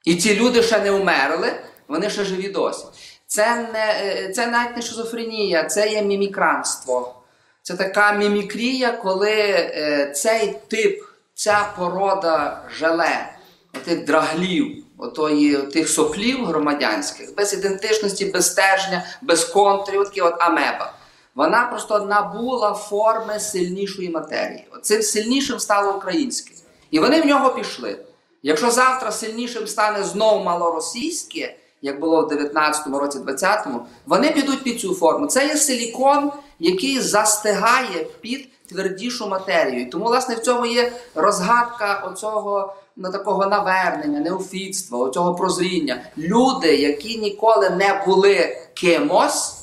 І 0.04 0.16
ці 0.16 0.34
люди 0.34 0.62
ще 0.62 0.80
не 0.80 0.90
вмерли, 0.90 1.52
вони 1.88 2.10
ще 2.10 2.24
живі 2.24 2.48
досі. 2.48 2.84
Це 3.26 3.56
не 3.72 4.02
е, 4.02 4.32
це 4.34 4.46
навіть 4.46 4.76
не 4.76 4.82
шизофренія, 4.82 5.64
це 5.64 5.88
є 5.88 6.02
мімікранство. 6.02 7.14
Це 7.62 7.74
така 7.74 8.12
мімікрія, 8.12 8.92
коли 8.92 9.32
е, 9.32 10.12
цей 10.16 10.58
тип, 10.68 11.02
ця 11.34 11.68
порода 11.78 12.62
желе, 12.78 13.28
отих 13.74 14.04
драглів, 14.04 14.84
отої, 14.98 15.56
тих 15.56 15.88
соплів 15.88 16.44
громадянських, 16.44 17.34
без 17.36 17.54
ідентичності, 17.54 18.24
без 18.24 18.52
стержня, 18.52 19.04
без 19.22 19.44
контрів, 19.44 20.10
от 20.16 20.34
амеба. 20.38 20.92
Вона 21.40 21.64
просто 21.64 22.00
набула 22.00 22.74
форми 22.74 23.40
сильнішої 23.40 24.10
матерії. 24.10 24.66
Цим 24.82 25.02
сильнішим 25.02 25.60
стало 25.60 25.92
українське. 25.92 26.54
І 26.90 26.98
вони 26.98 27.22
в 27.22 27.26
нього 27.26 27.50
пішли. 27.50 27.98
Якщо 28.42 28.70
завтра 28.70 29.12
сильнішим 29.12 29.66
стане 29.66 30.04
знову 30.04 30.44
малоросійське, 30.44 31.54
як 31.82 32.00
було 32.00 32.22
в 32.22 32.32
19-му 32.32 32.98
році, 32.98 33.18
20-му, 33.18 33.80
вони 34.06 34.30
підуть 34.30 34.62
під 34.62 34.80
цю 34.80 34.94
форму. 34.94 35.26
Це 35.26 35.46
є 35.46 35.56
силікон, 35.56 36.32
який 36.58 37.00
застигає 37.00 38.06
під 38.20 38.48
твердішу 38.68 39.28
матерію. 39.28 39.82
І 39.82 39.84
тому, 39.84 40.04
власне, 40.04 40.34
в 40.34 40.40
цьому 40.40 40.66
є 40.66 40.92
розгадка 41.14 42.10
оцього 42.12 42.74
на 42.96 43.10
такого 43.10 43.46
навернення, 43.46 44.20
неофітства, 44.20 44.98
оцього 44.98 45.34
прозріння. 45.34 46.02
Люди, 46.18 46.76
які 46.76 47.18
ніколи 47.18 47.70
не 47.70 48.02
були 48.06 48.56
кимось. 48.74 49.59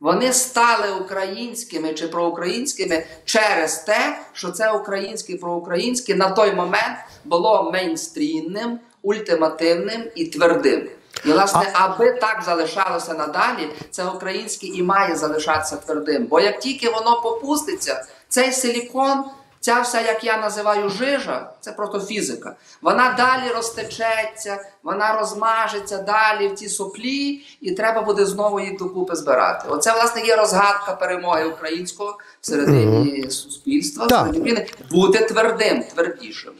Вони 0.00 0.32
стали 0.32 0.92
українськими 1.00 1.94
чи 1.94 2.08
проукраїнськими 2.08 3.06
через 3.24 3.76
те, 3.76 4.18
що 4.32 4.50
це 4.50 4.70
українське 4.70 5.36
проукраїнське 5.36 6.14
на 6.14 6.30
той 6.30 6.54
момент 6.54 6.98
було 7.24 7.70
мейнстрімним, 7.72 8.78
ультимативним 9.02 10.04
і 10.14 10.26
твердим. 10.26 10.88
І, 11.24 11.32
власне, 11.32 11.70
аби 11.72 12.12
так 12.12 12.42
залишалося 12.44 13.14
надалі, 13.14 13.68
це 13.90 14.04
українське 14.04 14.66
і 14.66 14.82
має 14.82 15.16
залишатися 15.16 15.76
твердим. 15.76 16.26
Бо 16.26 16.40
як 16.40 16.60
тільки 16.60 16.90
воно 16.90 17.20
попуститься, 17.22 18.04
цей 18.28 18.52
силікон, 18.52 19.24
Ця 19.64 19.80
вся, 19.80 20.00
як 20.00 20.24
я 20.24 20.38
називаю, 20.38 20.90
жижа, 20.90 21.50
це 21.60 21.72
просто 21.72 22.00
фізика. 22.00 22.56
Вона 22.82 23.14
далі 23.16 23.52
розтечеться, 23.54 24.64
вона 24.82 25.18
розмажеться 25.18 25.98
далі 25.98 26.48
в 26.48 26.54
ті 26.54 26.68
соплі, 26.68 27.46
і 27.60 27.70
треба 27.70 28.02
буде 28.02 28.26
знову 28.26 28.60
їх 28.60 28.78
докупи 28.78 29.16
збирати. 29.16 29.68
Оце, 29.68 29.92
власне, 29.92 30.22
є 30.22 30.36
розгадка 30.36 30.92
перемоги 30.92 31.44
українського 31.44 32.18
всередині 32.44 33.30
суспільства, 33.30 34.06
всередині 34.06 34.38
України. 34.38 34.66
бути 34.90 35.18
твердим, 35.18 35.82
твердішим. 35.94 36.50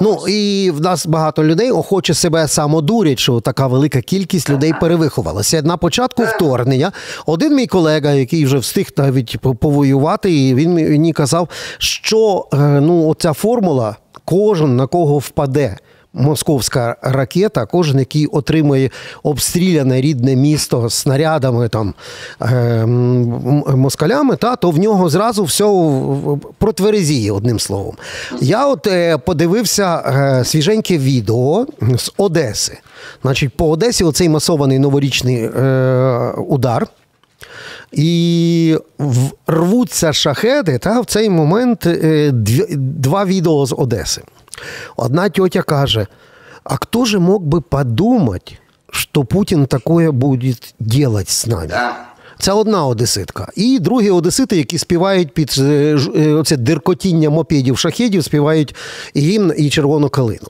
Ну 0.00 0.28
і 0.28 0.70
в 0.70 0.80
нас 0.80 1.06
багато 1.06 1.44
людей 1.44 1.70
охоче 1.70 2.14
себе 2.14 2.48
самодурять, 2.48 3.18
що 3.18 3.40
така 3.40 3.66
велика 3.66 4.00
кількість 4.00 4.50
людей 4.50 4.72
перевиховалася. 4.80 5.62
На 5.62 5.76
початку 5.76 6.22
вторгнення 6.22 6.92
один 7.26 7.54
мій 7.54 7.66
колега, 7.66 8.12
який 8.12 8.44
вже 8.44 8.58
встиг 8.58 8.88
навіть 8.96 9.38
повоювати, 9.38 10.32
і 10.32 10.54
він 10.54 10.74
мені 10.74 11.12
казав, 11.12 11.48
що 11.78 12.48
е, 12.52 12.56
ну 12.58 13.08
оця 13.08 13.32
формула, 13.32 13.96
кожен 14.24 14.76
на 14.76 14.86
кого 14.86 15.18
впаде. 15.18 15.76
Московська 16.14 16.96
ракета, 17.02 17.66
кожен, 17.66 17.98
який 17.98 18.26
отримує 18.26 18.90
обстріляне 19.22 20.00
рідне 20.00 20.36
місто 20.36 20.90
снарядами 20.90 21.68
там 21.68 21.94
е, 22.42 22.86
москалями, 23.76 24.36
та 24.36 24.56
то 24.56 24.70
в 24.70 24.78
нього 24.78 25.08
зразу 25.08 25.44
все 25.44 25.64
протверезіє, 26.58 27.32
одним 27.32 27.60
словом. 27.60 27.96
Я 28.40 28.66
от 28.66 28.86
е, 28.86 29.18
подивився 29.18 29.96
е, 29.96 30.44
свіженьке 30.44 30.98
відео 30.98 31.66
з 31.98 32.12
Одеси. 32.16 32.78
Значить, 33.22 33.56
по 33.56 33.70
Одесі 33.70 34.04
оцей 34.04 34.28
масований 34.28 34.78
новорічний 34.78 35.48
удар. 36.36 36.86
І 37.92 38.76
рвуться 39.46 40.12
шахеди, 40.12 40.78
та 40.78 41.00
в 41.00 41.06
цей 41.06 41.30
момент 41.30 41.88
два 42.72 43.24
відео 43.24 43.66
з 43.66 43.74
Одеси. 43.78 44.22
Одна 44.96 45.28
тетя 45.28 45.62
каже: 45.62 46.06
а 46.64 46.76
хто 46.76 47.04
же 47.04 47.18
мог 47.18 47.42
би 47.42 47.60
подумати, 47.60 48.52
що 48.90 49.24
Путін 49.24 49.66
такое 49.66 50.10
буде 50.10 50.54
делать 50.80 51.30
з 51.30 51.46
нами? 51.46 51.66
Да. 51.66 51.96
Це 52.38 52.52
одна 52.52 52.86
одеситка. 52.86 53.48
І 53.56 53.78
другі 53.78 54.10
одесити, 54.10 54.56
які 54.56 54.78
співають 54.78 55.34
під 55.34 55.54
е, 55.58 55.98
е, 56.16 56.32
оце 56.32 56.56
диркотіння 56.56 57.30
мопедів 57.30 57.78
шахедів, 57.78 58.24
співають 58.24 58.74
гімн 59.16 59.54
і 59.56 59.70
червону 59.70 60.08
калину. 60.08 60.48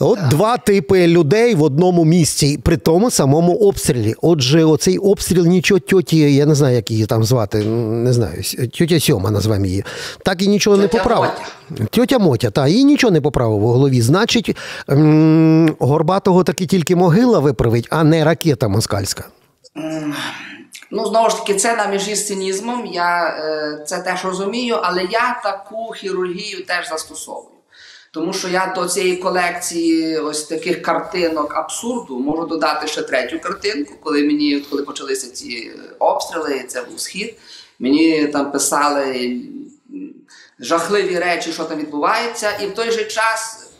От 0.00 0.18
два 0.30 0.56
типи 0.56 1.06
людей 1.06 1.54
в 1.54 1.62
одному 1.62 2.04
місці 2.04 2.58
при 2.64 2.76
тому 2.76 3.10
самому 3.10 3.54
обстрілі. 3.54 4.14
Отже, 4.22 4.64
оцей 4.64 4.98
обстріл 4.98 5.46
нічого 5.46 5.78
тьоті, 5.80 6.34
я 6.34 6.46
не 6.46 6.54
знаю, 6.54 6.76
як 6.76 6.90
її 6.90 7.06
там 7.06 7.24
звати, 7.24 7.64
не 7.64 8.12
знаю, 8.12 8.42
тьотя 8.78 9.00
Сьома 9.00 9.30
назвемо 9.30 9.66
її. 9.66 9.84
Так 10.24 10.42
і 10.42 10.48
нічого 10.48 10.76
не 10.76 10.88
Тьотя 10.88 11.02
поправив. 11.02 11.30
Тьотя 11.90 12.18
Мотя, 12.18 12.50
та 12.50 12.68
їй 12.68 12.84
нічого 12.84 13.10
не 13.10 13.20
поправив 13.20 13.64
у 13.64 13.68
голові. 13.68 14.00
Значить, 14.02 14.56
м, 14.90 15.76
Горбатого 15.78 16.44
таки 16.44 16.66
тільки 16.66 16.96
могила 16.96 17.38
виправить, 17.38 17.86
а 17.90 18.04
не 18.04 18.24
ракета 18.24 18.68
москальська. 18.68 19.24
Ну, 20.90 21.06
знову 21.06 21.30
ж 21.30 21.36
таки, 21.36 21.54
це 21.54 21.76
на 21.76 21.86
межі 21.86 22.14
з 22.14 22.26
цинізмом. 22.26 22.86
Я 22.86 23.26
е, 23.26 23.84
це 23.86 23.98
теж 23.98 24.24
розумію, 24.24 24.76
але 24.82 25.02
я 25.02 25.40
таку 25.42 25.92
хірургію 25.96 26.64
теж 26.66 26.88
застосовую. 26.88 27.57
Тому 28.10 28.32
що 28.32 28.48
я 28.48 28.72
до 28.76 28.88
цієї 28.88 29.16
колекції 29.16 30.18
ось 30.18 30.44
таких 30.44 30.82
картинок 30.82 31.54
абсурду 31.54 32.18
можу 32.18 32.46
додати 32.46 32.86
ще 32.86 33.02
третю 33.02 33.40
картинку, 33.40 33.94
коли 34.02 34.24
мені 34.24 34.60
коли 34.70 34.82
почалися 34.82 35.32
ці 35.32 35.48
е, 35.48 35.80
обстріли, 35.98 36.64
це 36.68 36.82
був 36.82 37.00
схід. 37.00 37.34
Мені 37.78 38.26
там 38.26 38.52
писали 38.52 39.40
жахливі 40.58 41.18
речі, 41.18 41.52
що 41.52 41.64
там 41.64 41.78
відбувається, 41.78 42.50
і 42.50 42.66
в 42.66 42.74
той 42.74 42.90
же 42.90 43.04
час 43.04 43.70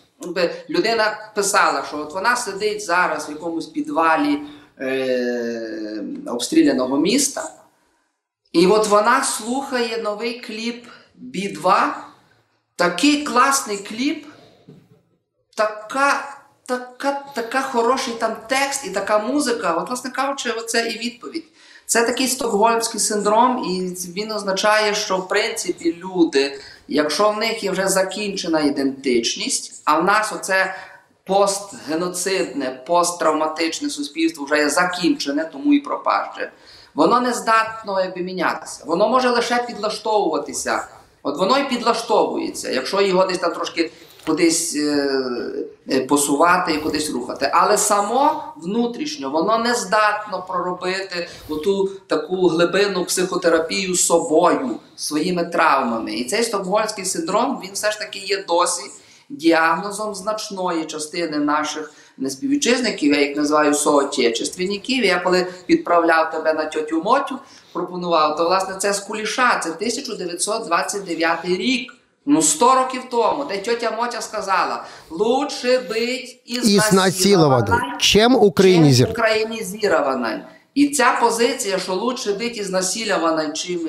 людина 0.71 1.31
писала, 1.35 1.85
що 1.89 1.99
от 1.99 2.15
вона 2.15 2.37
сидить 2.37 2.85
зараз 2.85 3.29
в 3.29 3.31
якомусь 3.31 3.67
підвалі 3.67 4.39
е, 4.81 6.05
обстріляного 6.27 6.99
міста, 6.99 7.51
і 8.53 8.67
от 8.67 8.89
вона 8.89 9.25
слухає 9.25 9.99
новий 10.03 10.41
кліп 10.41 10.87
Бі-2. 11.15 12.08
Такий 12.79 13.25
класний 13.25 13.79
кліп, 13.79 14.27
така, 15.57 16.39
така, 16.67 17.25
така 17.35 17.63
хороший 17.63 18.15
там 18.15 18.37
текст 18.49 18.87
і 18.87 18.91
така 18.91 19.19
музика. 19.19 19.75
От, 19.75 19.89
власне 19.89 20.11
кажучи, 20.11 20.53
це 20.67 20.89
і 20.89 20.99
відповідь. 20.99 21.45
Це 21.87 22.07
такий 22.07 22.29
стокгольмський 22.29 23.01
синдром, 23.01 23.65
і 23.65 23.97
він 24.13 24.33
означає, 24.33 24.95
що 24.95 25.19
в 25.19 25.29
принципі 25.29 25.97
люди, 26.05 26.61
якщо 26.89 27.31
в 27.31 27.39
них 27.39 27.65
є 27.65 27.71
вже 27.71 27.89
закінчена 27.89 28.61
ідентичність, 28.61 29.83
а 29.85 29.99
в 29.99 30.05
нас 30.05 30.33
оце 30.33 30.75
постгеноцидне, 31.25 32.83
посттравматичне 32.87 33.91
суспільство 33.91 34.45
вже 34.45 34.59
є 34.59 34.71
закінчене, 34.71 35.45
тому 35.45 35.75
і 35.75 35.81
пропаже, 35.81 36.53
воно 36.95 37.21
не 37.21 37.33
здатно 37.33 38.01
якби 38.01 38.23
мінятися. 38.23 38.85
Воно 38.87 39.09
може 39.09 39.29
лише 39.29 39.63
підлаштовуватися. 39.63 40.89
От 41.23 41.39
воно 41.39 41.59
і 41.59 41.69
підлаштовується, 41.69 42.71
якщо 42.71 43.01
його 43.01 43.25
десь 43.25 43.39
там 43.39 43.53
трошки 43.53 43.91
кудись 44.27 44.77
е, 44.77 45.21
е, 45.91 46.01
посувати 46.01 46.73
і 46.73 46.79
кудись 46.79 47.11
рухати. 47.11 47.51
Але 47.55 47.79
само 47.79 48.43
внутрішньо 48.57 49.31
воно 49.31 49.59
не 49.59 49.75
здатно 49.75 50.45
проробити 50.49 51.29
оту 51.49 51.91
таку 52.07 52.49
глибинну 52.49 53.05
психотерапію 53.05 53.95
собою, 53.95 54.71
своїми 54.97 55.45
травмами. 55.45 56.15
І 56.15 56.25
цей 56.25 56.43
стокгольмський 56.43 57.05
синдром 57.05 57.61
він 57.65 57.71
все 57.73 57.91
ж 57.91 57.99
таки 57.99 58.19
є 58.19 58.45
досі 58.49 58.83
діагнозом 59.29 60.15
значної 60.15 60.85
частини 60.85 61.39
наших 61.39 61.93
неспіввітчизників, 62.19 63.15
я 63.15 63.21
їх 63.21 63.37
називаю 63.37 63.75
соотечественників. 63.75 65.05
Я 65.05 65.21
коли 65.21 65.47
відправляв 65.69 66.31
тебе 66.31 66.53
на 66.53 66.65
тьотю 66.65 67.03
Мотю, 67.03 67.39
пропонував, 67.73 68.37
то 68.37 68.45
власне 68.45 68.75
це 68.79 68.93
з 68.93 69.01
куліша, 69.01 69.61
це 69.65 69.71
1929 69.71 71.45
рік. 71.45 71.95
Ну, 72.31 72.43
100 72.43 72.75
років 72.75 73.03
тому, 73.11 73.45
де 73.45 73.59
тьотя 73.59 73.91
Мотя 73.91 74.21
сказала, 74.21 74.85
лучше 75.11 75.79
бить 75.79 76.43
із 76.47 76.71
Із 76.71 76.93
насилованою, 76.93 77.81
чим 77.99 78.35
українізір. 78.35 79.07
чим 79.07 79.13
українізірованою. 79.13 80.41
І 80.75 80.89
ця 80.89 81.19
позиція, 81.21 81.79
що 81.79 81.95
лучше 81.95 82.33
бити 82.33 82.61
ізнасилюваною, 82.61 83.53
чим, 83.53 83.89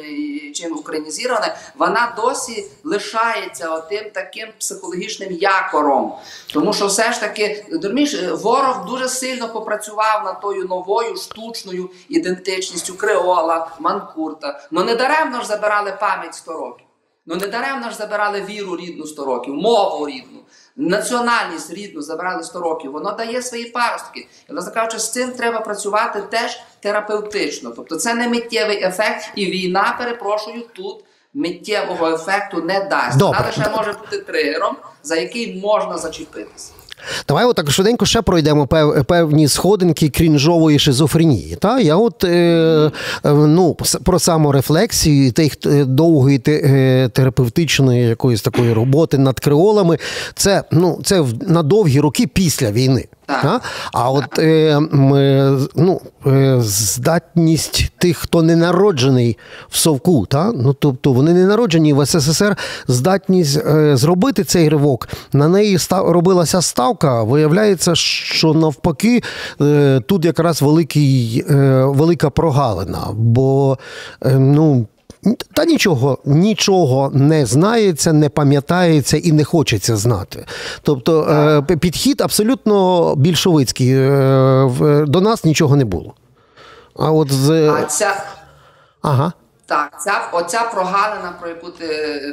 чим 0.52 0.78
українізірована, 0.78 1.56
вона 1.78 2.14
досі 2.18 2.66
лишається 2.84 3.70
отим 3.70 4.06
таким 4.14 4.48
психологічним 4.60 5.32
якором. 5.32 6.14
Тому 6.54 6.74
що 6.74 6.88
все 6.88 7.14
ж 7.14 7.20
таки, 7.20 7.66
розумієш, 7.72 8.24
ворог 8.32 8.86
дуже 8.86 9.10
сильно 9.10 9.50
попрацював 9.50 10.26
над 10.26 10.42
тою 10.42 10.66
новою 10.66 11.18
штучною 11.18 11.90
ідентичністю 12.10 12.96
креола, 12.96 13.72
манкурта. 13.80 14.68
Ну 14.72 14.84
не 14.84 14.96
даремно 14.96 15.42
ж 15.42 15.48
забирали 15.48 15.98
пам'ять 16.00 16.36
100 16.36 16.54
років. 16.54 16.86
Ну 17.26 17.36
не 17.36 17.48
даремно 17.48 17.90
ж 17.90 17.96
забирали 17.96 18.42
віру 18.42 18.78
рідну 18.78 19.06
100 19.06 19.26
років, 19.26 19.54
мову 19.54 20.08
рідну, 20.08 20.40
національність 20.80 21.74
рідну 21.74 22.02
забрали 22.02 22.44
100 22.44 22.60
років. 22.60 22.92
Воно 22.92 23.12
дає 23.12 23.42
свої 23.42 23.66
паростки. 23.66 24.28
І 24.50 24.54
власне 24.54 24.72
кажучи, 24.72 25.00
з 25.00 25.12
цим 25.12 25.32
треба 25.32 25.60
працювати 25.60 26.22
теж 26.22 26.62
терапевтично. 26.80 27.72
Тобто 27.76 27.96
це 27.96 28.14
не 28.14 28.28
миттєвий 28.28 28.84
ефект, 28.84 29.32
і 29.36 29.46
війна, 29.46 29.96
перепрошую, 30.00 30.64
тут 30.76 31.04
миттєвого 31.34 32.08
ефекту 32.14 32.62
не 32.62 32.80
дасть. 32.80 33.18
Добре. 33.18 33.40
Вона 33.40 33.52
лише 33.58 33.78
може 33.78 33.94
бути 33.94 34.18
тригером, 34.18 34.76
за 35.04 35.16
який 35.16 35.62
можна 35.62 35.98
зачепитися. 35.98 36.72
Давай 37.28 37.46
отак 37.46 37.72
швиденько 37.72 38.06
ще 38.06 38.22
пройдемо 38.22 38.68
пев, 38.68 39.06
певні 39.06 39.48
сходинки 39.48 40.10
крінжової 40.10 40.80
шизофренії. 40.80 41.56
Та? 41.56 41.80
Я 41.80 41.96
от 41.96 42.24
е, 42.24 42.28
е, 43.26 43.34
ну, 43.34 43.78
про 44.04 44.20
саморефлексію 44.20 45.32
тих 45.32 45.54
е, 45.66 45.86
довгої 45.86 46.42
е, 46.48 47.10
терапевтичної 47.14 48.08
якоїсь 48.08 48.42
такої 48.42 48.74
роботи 48.74 49.18
над 49.18 49.40
креолами, 49.40 49.98
це, 50.36 50.64
ну, 50.72 51.00
це 51.04 51.26
на 51.48 51.64
довгі 51.64 52.00
роки 52.00 52.28
після 52.28 52.72
війни. 52.72 53.06
Так. 53.30 53.42
Та? 53.42 53.62
А 53.94 54.12
от 54.12 54.40
е, 54.40 54.80
ну, 55.76 56.02
е, 56.28 56.58
здатність 56.60 57.92
тих, 57.98 58.18
хто 58.18 58.42
не 58.42 58.56
народжений 58.56 59.38
в 59.70 59.78
совку, 59.78 60.26
та? 60.26 60.52
ну, 60.52 60.74
тобто 60.74 61.14
вони 61.14 61.34
не 61.34 61.46
народжені 61.46 61.94
в 61.94 62.06
СССР, 62.06 62.58
здатність 62.88 63.58
е, 63.66 63.98
зробити 63.98 64.44
цей 64.44 64.70
ривок, 64.70 65.08
на 65.34 65.48
неї 65.48 65.78
став, 65.78 66.12
робилася 66.12 66.62
ставка. 66.62 67.24
Виявляється, 67.24 67.96
що 67.96 68.54
навпаки, 68.54 69.24
е, 69.62 70.02
тут 70.08 70.26
якраз 70.26 70.62
великий, 70.62 71.46
е, 71.50 71.56
велика 71.86 72.30
прогалина. 72.30 73.08
Бо 73.14 73.78
е, 74.26 74.40
ну. 74.40 74.88
Та 75.54 75.66
нічого, 75.66 76.18
нічого 76.26 77.12
не 77.14 77.46
знається, 77.46 78.14
не 78.14 78.30
пам'ятається 78.30 79.18
і 79.18 79.32
не 79.32 79.44
хочеться 79.44 79.98
знати. 79.98 80.46
Тобто 80.82 81.24
е, 81.70 81.76
підхід 81.76 82.22
абсолютно 82.22 83.16
більшовицький. 83.16 83.94
Е, 83.94 85.06
До 85.08 85.22
нас 85.22 85.44
нічого 85.44 85.76
не 85.76 85.86
було. 85.86 86.14
А 86.96 87.12
от 87.12 87.32
з. 87.32 87.70
А 87.70 87.84
ця 87.84 88.24
Ага. 89.02 89.34
Так, 89.66 90.02
ця 90.02 90.30
оця 90.32 90.62
прогалина, 90.62 91.34
про 91.40 91.50
яку 91.50 91.70
ти 91.70 91.88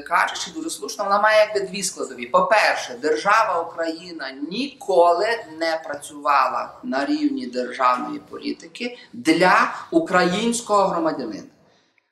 кажеш, 0.09 0.49
і 0.49 0.57
дуже 0.57 0.71
слушно, 0.71 1.05
вона 1.05 1.21
має 1.21 1.39
якби 1.55 1.69
дві 1.69 1.83
складові. 1.83 2.27
По-перше, 2.27 2.97
держава 3.03 3.61
Україна 3.61 4.25
ніколи 4.51 5.27
не 5.61 5.81
працювала 5.85 6.71
на 6.83 7.05
рівні 7.05 7.47
державної 7.47 8.19
політики 8.31 8.99
для 9.13 9.75
українського 9.91 10.89
громадянина. 10.89 11.43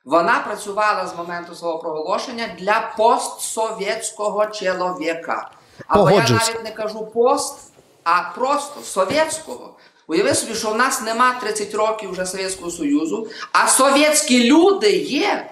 Вона 0.04 0.38
працювала 0.38 1.06
з 1.06 1.16
моменту 1.16 1.54
свого 1.54 1.78
проголошення 1.78 2.48
для 2.58 2.92
постсовєтського 2.96 4.46
чоловіка. 4.46 5.50
Або 5.86 6.10
я 6.10 6.16
навіть 6.28 6.64
не 6.64 6.70
кажу 6.70 7.06
пост, 7.06 7.58
а 8.04 8.22
просто 8.34 8.80
совєтського. 8.80 9.74
Уяви 10.06 10.34
собі, 10.34 10.54
що 10.54 10.70
в 10.70 10.76
нас 10.76 11.02
нема 11.02 11.34
30 11.40 11.74
років 11.74 12.10
вже 12.10 12.26
Совєтського 12.26 12.70
Союзу, 12.70 13.28
а 13.52 13.68
совєтські 13.68 14.44
люди 14.44 14.90
є. 14.96 15.50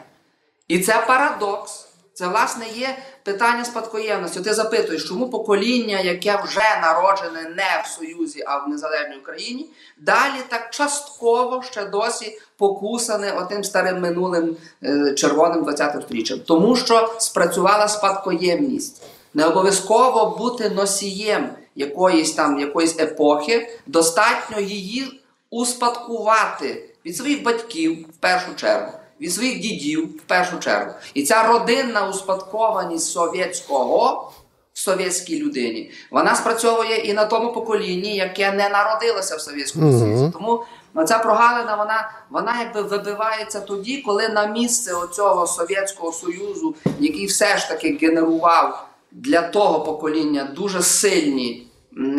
І 0.68 0.80
це 0.80 1.04
парадокс. 1.06 1.88
Це, 2.14 2.28
власне, 2.28 2.66
є 2.74 2.98
питання 3.24 3.64
спадкоємності. 3.64 4.40
Ти 4.40 4.54
запитуєш, 4.54 5.08
чому 5.08 5.28
покоління, 5.28 6.00
яке 6.00 6.40
вже 6.44 6.80
народжене 6.82 7.42
не 7.56 7.82
в 7.84 7.88
Союзі, 7.88 8.44
а 8.46 8.58
в 8.58 8.68
незалежній 8.68 9.16
Україні, 9.16 9.66
далі 9.98 10.42
так 10.48 10.70
частково 10.70 11.62
ще 11.62 11.84
досі 11.84 12.38
покусане 12.56 13.32
отим 13.32 13.64
старим 13.64 14.00
минулим 14.00 14.56
е, 14.84 15.14
червоним 15.14 15.64
20-м 15.64 16.02
сторіччям. 16.02 16.40
Тому 16.46 16.76
що 16.76 17.14
спрацювала 17.18 17.88
спадкоємність. 17.88 19.02
Не 19.34 19.46
обов'язково 19.46 20.36
бути 20.38 20.70
носієм 20.70 21.48
якоїсь 21.74 22.32
там 22.32 22.58
якоїсь 22.58 22.98
епохи, 22.98 23.78
достатньо 23.86 24.60
її 24.60 25.22
успадкувати 25.50 26.88
від 27.06 27.16
своїх 27.16 27.42
батьків 27.42 28.06
в 28.16 28.16
першу 28.16 28.54
чергу, 28.56 28.92
від 29.22 29.32
своїх 29.32 29.60
дідів 29.60 30.16
в 30.16 30.20
першу 30.20 30.58
чергу. 30.58 30.92
І 31.14 31.22
ця 31.22 31.42
родинна 31.42 32.08
успадкованість 32.08 33.10
совєтського 33.10 34.32
в 34.72 34.78
совєтській 34.78 35.42
людині, 35.42 35.90
вона 36.10 36.34
спрацьовує 36.34 36.96
і 36.96 37.12
на 37.12 37.24
тому 37.24 37.52
поколінні, 37.52 38.16
яке 38.16 38.52
не 38.52 38.68
народилося 38.68 39.36
в 39.36 39.40
Совєтському 39.40 39.98
Союзі. 39.98 40.30
Тому 40.32 40.64
ну, 40.94 41.04
ця 41.04 41.18
прогалина, 41.18 41.76
вона, 41.76 42.10
вона 42.30 42.60
якби 42.60 42.82
вибивається 42.82 43.60
тоді, 43.60 43.96
коли 43.96 44.28
на 44.28 44.46
місце 44.46 44.94
оцього 44.94 45.46
Совєтського 45.46 46.12
Союзу, 46.12 46.74
який 47.00 47.26
все 47.26 47.56
ж 47.58 47.68
таки 47.68 47.98
генерував 48.02 48.88
для 49.12 49.42
того 49.42 49.80
покоління 49.80 50.48
дуже 50.56 50.82
сильні 50.82 51.66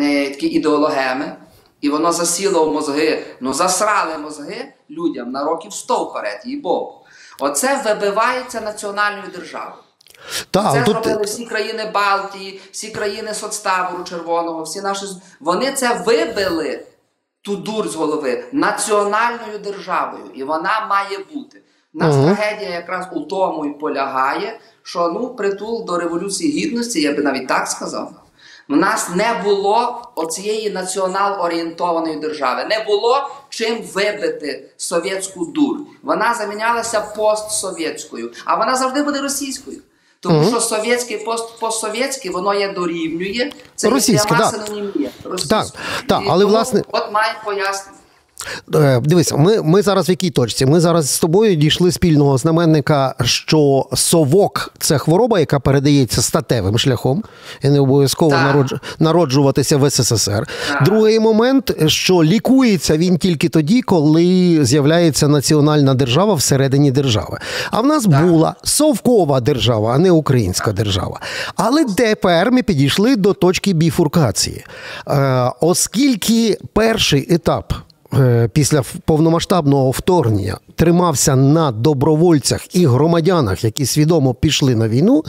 е, 0.00 0.30
такі 0.30 0.46
ідеологеми, 0.46 1.36
і 1.80 1.90
воно 1.90 2.12
засіло 2.12 2.64
в 2.64 2.72
мозги, 2.72 3.24
ну 3.40 3.52
засрали 3.54 4.18
мозги 4.18 4.72
людям 4.90 5.30
на 5.30 5.44
років 5.44 5.72
100 5.72 6.04
вперед, 6.04 6.42
їй 6.44 6.56
Богу. 6.56 7.00
Оце 7.40 7.82
вибивається 7.84 8.60
національною 8.60 9.28
державою. 9.34 9.74
Та, 10.50 10.72
Це 10.72 10.82
тут 10.82 10.94
зробили 10.94 11.22
всі 11.24 11.44
країни 11.46 11.90
Балтії, 11.94 12.60
всі 12.72 12.90
країни 12.90 13.34
соцтабору 13.34 14.04
Червоного, 14.04 14.62
всі 14.62 14.80
наші 14.80 15.06
вони 15.40 15.72
це 15.72 15.94
вибили 16.06 16.86
ту 17.42 17.56
дурь 17.56 17.88
з 17.88 17.94
голови 17.94 18.44
національною 18.52 19.58
державою, 19.58 20.24
і 20.34 20.44
вона 20.44 20.86
має 20.90 21.18
бути. 21.34 21.62
Нас 21.94 22.14
Мгм. 22.16 22.24
трагедія 22.36 22.70
якраз 22.70 23.06
у 23.12 23.20
тому 23.20 23.66
і 23.66 23.70
полягає, 23.72 24.60
що 24.82 25.08
ну 25.08 25.34
притул 25.34 25.84
до 25.84 25.98
революції 25.98 26.52
гідності, 26.52 27.00
я 27.00 27.12
би 27.12 27.22
навіть 27.22 27.48
так 27.48 27.68
сказав. 27.68 28.12
У 28.68 28.76
нас 28.76 29.08
не 29.14 29.40
було 29.44 30.02
оцієї 30.14 30.70
націонал-орієнтованої 30.70 32.20
держави, 32.20 32.64
не 32.64 32.84
було 32.84 33.30
чим 33.48 33.82
вибити 33.82 34.70
совєтську 34.76 35.46
дур. 35.46 35.76
Вона 36.02 36.34
замінялася 36.34 37.00
постсовєтською, 37.00 38.32
а 38.44 38.54
вона 38.54 38.76
завжди 38.76 39.02
буде 39.02 39.20
російською. 39.20 39.78
Тому 40.20 40.44
що 40.44 40.60
совєтське 40.60 41.18
пост 41.18 41.48
воно 42.30 42.54
є 42.54 42.72
дорівнює. 42.72 43.52
Це 43.76 43.90
російська 43.90 44.34
да. 44.34 44.50
синонімія. 44.50 45.10
Так, 45.50 45.66
так, 46.08 46.22
але, 46.28 46.44
власне- 46.44 46.82
от 46.92 47.12
має 47.12 47.34
пояснення. 47.44 47.98
Е, 48.74 49.00
Дивись, 49.04 49.32
ми, 49.32 49.62
ми 49.62 49.82
зараз 49.82 50.08
в 50.08 50.10
якій 50.10 50.30
точці? 50.30 50.66
Ми 50.66 50.80
зараз 50.80 51.10
з 51.10 51.18
тобою 51.18 51.54
дійшли 51.54 51.92
спільного 51.92 52.38
знаменника, 52.38 53.14
що 53.22 53.86
совок 53.94 54.72
це 54.78 54.98
хвороба, 54.98 55.40
яка 55.40 55.60
передається 55.60 56.22
статевим 56.22 56.78
шляхом, 56.78 57.24
і 57.62 57.68
не 57.68 57.80
обов'язково 57.80 58.30
народж, 58.30 58.72
народжуватися 58.98 59.76
в 59.76 59.90
СССР. 59.90 60.48
Так. 60.68 60.82
Другий 60.84 61.20
момент, 61.20 61.74
що 61.86 62.24
лікується 62.24 62.96
він 62.96 63.18
тільки 63.18 63.48
тоді, 63.48 63.82
коли 63.82 64.58
з'являється 64.64 65.28
національна 65.28 65.94
держава 65.94 66.34
всередині 66.34 66.90
держави. 66.90 67.38
А 67.70 67.80
в 67.80 67.86
нас 67.86 68.06
була 68.06 68.54
совкова 68.62 69.40
держава, 69.40 69.94
а 69.94 69.98
не 69.98 70.10
українська 70.10 70.72
держава. 70.72 71.20
Але 71.56 71.84
тепер 71.84 72.52
ми 72.52 72.62
підійшли 72.62 73.16
до 73.16 73.32
точки 73.32 73.72
біфуркації. 73.72 74.64
Е, 75.08 75.50
оскільки 75.60 76.58
перший 76.72 77.34
етап 77.34 77.74
після 78.52 78.82
повномасштабного 79.04 79.90
вторгнення 79.90 80.58
тримався 80.74 81.36
на 81.36 81.72
добровольцях 81.72 82.76
і 82.76 82.86
громадянах, 82.86 83.64
які 83.64 83.86
свідомо 83.86 84.34
пішли 84.34 84.74
на 84.74 84.88
війну, 84.88 85.24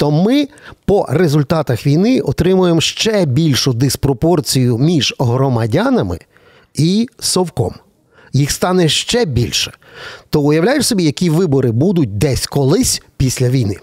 то 0.00 0.10
ми 0.10 0.48
по 0.84 1.06
результатах 1.08 1.86
війни 1.86 2.20
отримуємо 2.20 2.80
ще 2.80 3.26
більшу 3.26 3.72
диспропорцію 3.72 4.78
між 4.78 5.14
громадянами 5.18 6.18
і 6.74 7.08
совком. 7.18 7.74
Їх 8.32 8.50
стане 8.50 8.88
ще 8.88 9.24
більше. 9.24 9.72
То 10.30 10.40
уявляєш 10.40 10.86
собі, 10.86 11.04
які 11.04 11.30
вибори 11.30 11.70
будуть 11.70 12.18
десь 12.18 12.46
колись 12.46 13.02
після 13.16 13.48
війни? 13.48 13.76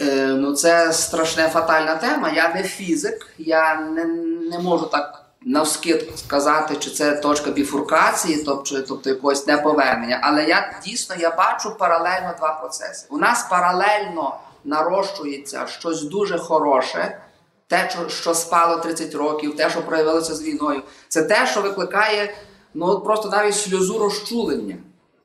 Е, 0.00 0.26
ну, 0.26 0.52
це 0.52 0.92
страшна 0.92 1.48
фатальна 1.48 1.94
тема. 1.94 2.32
Я 2.36 2.54
не 2.54 2.62
фізик, 2.62 3.26
я 3.38 3.80
не, 3.80 4.04
не 4.50 4.58
можу 4.58 4.86
так 4.86 5.21
навскид 5.44 6.18
сказати, 6.18 6.76
чи 6.76 6.90
це 6.90 7.12
точка 7.12 7.50
біфуркації, 7.50 8.42
тобто, 8.46 8.80
тобто 8.88 9.10
якогось 9.10 9.46
неповернення. 9.46 10.20
Але 10.22 10.44
я 10.44 10.80
дійсно 10.84 11.16
я 11.18 11.30
бачу 11.36 11.76
паралельно 11.78 12.34
два 12.38 12.52
процеси. 12.52 13.06
У 13.10 13.18
нас 13.18 13.46
паралельно 13.50 14.36
нарощується 14.64 15.66
щось 15.66 16.02
дуже 16.02 16.38
хороше. 16.38 17.18
Те, 17.66 17.90
що, 17.90 18.08
що 18.08 18.34
спало 18.34 18.76
30 18.76 19.14
років, 19.14 19.56
те, 19.56 19.70
що 19.70 19.82
проявилося 19.82 20.34
з 20.34 20.42
війною, 20.42 20.82
це 21.08 21.22
те, 21.22 21.46
що 21.46 21.62
викликає 21.62 22.34
ну 22.74 22.86
от 22.86 23.04
просто 23.04 23.28
навіть 23.28 23.54
сльозу 23.56 23.98
розчулення 23.98 24.76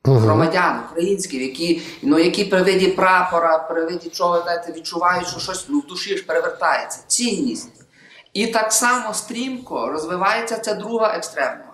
громадян 0.04 0.80
українських, 0.90 1.40
які, 1.40 1.82
ну, 2.02 2.18
які 2.18 2.44
при 2.44 2.62
виді 2.62 2.86
прапора, 2.86 3.58
при 3.58 3.84
виді 3.84 4.08
чого 4.08 4.42
знаєте, 4.42 4.72
відчувають, 4.72 5.28
що 5.28 5.40
щось 5.40 5.66
ну, 5.68 5.80
в 5.80 5.86
душі 5.86 6.16
ж 6.16 6.24
перевертається. 6.24 7.00
Цінність. 7.06 7.87
І 8.32 8.46
так 8.46 8.72
само 8.72 9.14
стрімко 9.14 9.88
розвивається 9.88 10.58
ця 10.58 10.74
друга 10.74 11.16
екстремна. 11.16 11.64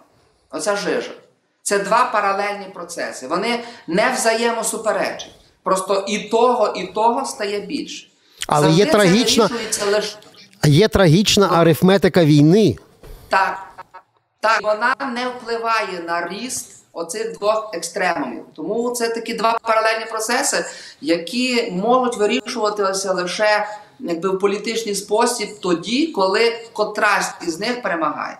Оця 0.50 0.76
жижа. 0.76 1.10
Це 1.62 1.78
два 1.78 2.04
паралельні 2.04 2.66
процеси. 2.74 3.26
Вони 3.26 3.60
не 3.86 4.12
взаємосуперечать. 4.12 5.30
Просто 5.62 6.04
і 6.08 6.18
того, 6.18 6.68
і 6.76 6.86
того 6.86 7.24
стає 7.26 7.60
більше. 7.60 8.06
Але 8.48 8.66
Завжди 8.66 8.82
є 8.84 8.92
трагічна- 8.92 9.50
лише 9.90 10.16
Є 10.64 10.88
трагічна 10.88 11.48
арифметика 11.52 12.24
війни. 12.24 12.76
так. 13.28 13.58
Так, 14.40 14.62
вона 14.62 14.96
не 15.14 15.28
впливає 15.28 16.00
на 16.06 16.28
ріст 16.28 16.83
оцих 16.94 17.38
двох 17.38 17.70
екстремумів. 17.72 18.44
Тому 18.54 18.90
це 18.90 19.08
такі 19.08 19.34
два 19.34 19.58
паралельні 19.62 20.04
процеси, 20.04 20.64
які 21.00 21.70
можуть 21.72 22.16
вирішуватися 22.16 23.12
лише 23.12 23.66
якби, 23.98 24.28
в 24.28 24.38
політичний 24.38 24.94
спосіб 24.94 25.48
тоді, 25.60 26.06
коли 26.06 26.58
котрась 26.72 27.30
із 27.46 27.60
них 27.60 27.82
перемагає. 27.82 28.38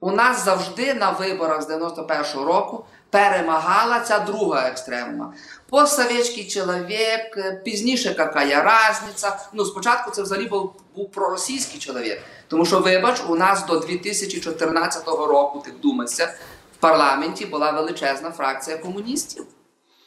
У 0.00 0.10
нас 0.10 0.44
завжди 0.44 0.94
на 0.94 1.10
виборах 1.10 1.62
з 1.62 1.70
91-го 1.70 2.44
року 2.44 2.84
перемагала 3.10 4.00
ця 4.00 4.18
друга 4.18 4.68
екстремума. 4.68 5.32
Постсовєтський 5.70 6.46
чоловік, 6.46 7.38
пізніше 7.64 8.14
какая 8.14 8.62
разниця. 8.62 9.38
Ну, 9.52 9.64
спочатку 9.64 10.10
це 10.10 10.22
взагалі 10.22 10.46
був, 10.46 10.72
був 10.96 11.10
проросійський 11.10 11.80
чоловік. 11.80 12.20
Тому 12.48 12.64
що, 12.64 12.80
вибач, 12.80 13.22
у 13.28 13.34
нас 13.34 13.66
до 13.66 13.78
2014 13.78 15.06
року, 15.06 15.62
ти 15.64 15.70
вдумайся, 15.70 16.34
парламенті 16.80 17.46
була 17.46 17.70
величезна 17.70 18.30
фракція 18.30 18.78
комуністів. 18.78 19.44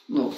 Ну, 0.09 0.33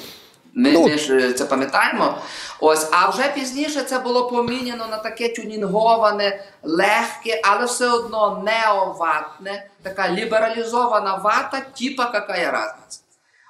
ми, 0.53 0.71
Ну. 0.71 0.87
ми 0.87 0.97
ж 0.97 1.17
е, 1.17 1.33
це 1.33 1.45
пам'ятаємо. 1.45 2.17
Ось, 2.59 2.87
а 2.91 3.09
вже 3.09 3.23
пізніше 3.35 3.83
це 3.83 3.99
було 3.99 4.29
поміняно 4.29 4.87
на 4.87 4.97
таке 4.97 5.29
тюнінговане, 5.29 6.43
легке, 6.63 7.41
але 7.43 7.65
все 7.65 7.87
одно 7.89 8.43
неоватне, 8.45 9.67
така 9.81 10.09
лібералізована 10.09 11.15
вата, 11.15 11.61
типа 11.79 12.05
какая 12.05 12.51
разниця. 12.51 12.99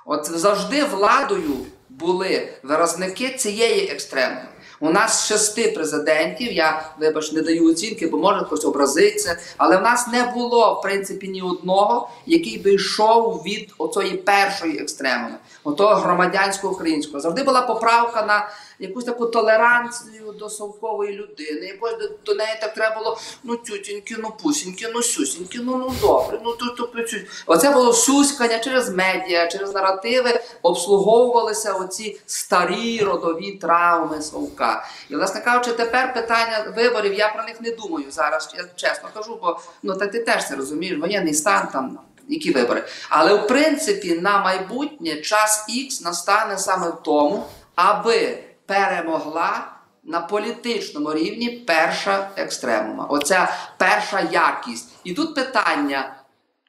От 0.05 0.25
завжди 0.25 0.83
владою 0.83 1.57
були 1.89 2.53
виразники 2.63 3.29
цієї 3.29 3.91
екстремної. 3.91 4.45
У 4.83 4.89
нас 4.89 5.27
шести 5.27 5.71
президентів. 5.71 6.53
Я 6.53 6.89
вибач 6.99 7.31
не 7.31 7.41
даю 7.41 7.71
оцінки, 7.71 8.07
бо 8.07 8.17
може 8.17 8.45
хтось 8.45 8.65
образиться. 8.65 9.37
Але 9.57 9.77
в 9.77 9.81
нас 9.81 10.07
не 10.07 10.23
було 10.35 10.73
в 10.73 10.81
принципі 10.81 11.27
ні 11.27 11.41
одного, 11.41 12.09
який 12.25 12.57
би 12.57 12.73
йшов 12.73 13.41
від 13.45 13.73
оцої 13.77 14.11
першої 14.17 14.81
екстремуми, 14.81 15.35
отого 15.63 15.95
громадянського 15.95 16.73
українського. 16.73 17.19
Завжди 17.19 17.43
була 17.43 17.61
поправка 17.61 18.25
на 18.25 18.49
якусь 18.83 19.03
таку 19.03 19.25
толеранцію 19.25 20.31
до 20.31 20.49
совкової 20.49 21.13
людини. 21.13 21.65
Якось 21.67 21.97
до, 21.99 22.09
до 22.25 22.35
неї 22.35 22.57
так 22.61 22.73
треба 22.73 22.95
було 22.95 23.17
ну 23.43 23.55
тютіньки, 23.55 24.15
ну 24.19 24.33
пусіньки, 24.43 24.91
ну 24.93 25.03
сюсіньки, 25.03 25.59
ну 25.61 25.77
ну 25.77 25.93
добре, 26.01 26.39
ну 26.43 26.53
тут 26.53 26.75
то 26.77 26.87
працюють. 26.87 27.27
Оце 27.45 27.71
було 27.71 27.93
сюськання 27.93 28.59
через 28.59 28.89
медіа, 28.89 29.47
через 29.47 29.73
наративи 29.73 30.39
обслуговувалися 30.61 31.73
оці 31.73 32.19
старі 32.25 32.99
родові 32.99 33.51
травми 33.51 34.21
совка. 34.21 34.87
І, 35.09 35.15
власне 35.15 35.41
кажучи, 35.41 35.71
тепер 35.71 36.13
питання 36.13 36.73
виборів, 36.77 37.13
я 37.13 37.29
про 37.29 37.43
них 37.43 37.61
не 37.61 37.71
думаю 37.71 38.05
зараз. 38.09 38.53
Я 38.57 38.65
чесно 38.75 39.09
кажу, 39.13 39.39
бо 39.41 39.59
ну 39.83 39.97
та 39.97 40.07
ти 40.07 40.19
теж 40.19 40.47
це 40.47 40.55
розумієш, 40.55 40.99
воєнний 40.99 41.33
стан 41.33 41.67
там. 41.73 41.99
Які 42.27 42.51
вибори? 42.51 42.83
Але 43.09 43.33
в 43.33 43.47
принципі 43.47 44.19
на 44.21 44.43
майбутнє 44.43 45.15
час 45.15 45.65
Х 45.67 46.01
настане 46.01 46.57
саме 46.57 46.89
в 46.89 47.03
тому, 47.03 47.43
аби 47.75 48.43
перемогла 48.65 49.67
на 50.03 50.21
політичному 50.21 51.13
рівні 51.13 51.49
перша 51.49 52.29
екстремума. 52.35 53.05
Оця 53.05 53.53
перша 53.77 54.21
якість. 54.31 54.95
І 55.03 55.13
тут 55.13 55.35
питання, 55.35 56.15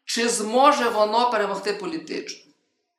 чи 0.05 0.29
зможе 0.29 0.89
воно 0.89 1.31
перемогти 1.31 1.73
політично? 1.73 2.45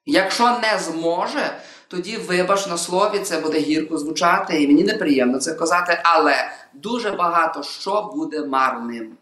Якщо 0.05 0.43
не 0.43 0.79
зможе, 0.79 1.57
тоді 1.87 2.17
вибач 2.17 2.67
на 2.67 2.77
слові, 2.77 3.19
це 3.19 3.39
буде 3.39 3.59
гірко 3.59 3.97
звучати, 3.97 4.63
і 4.63 4.67
мені 4.67 4.83
неприємно 4.83 5.39
це 5.39 5.53
казати, 5.53 6.01
але 6.03 6.51
дуже 6.73 7.11
багато 7.11 7.63
що 7.63 8.11
буде 8.15 8.45
марним. 8.45 9.17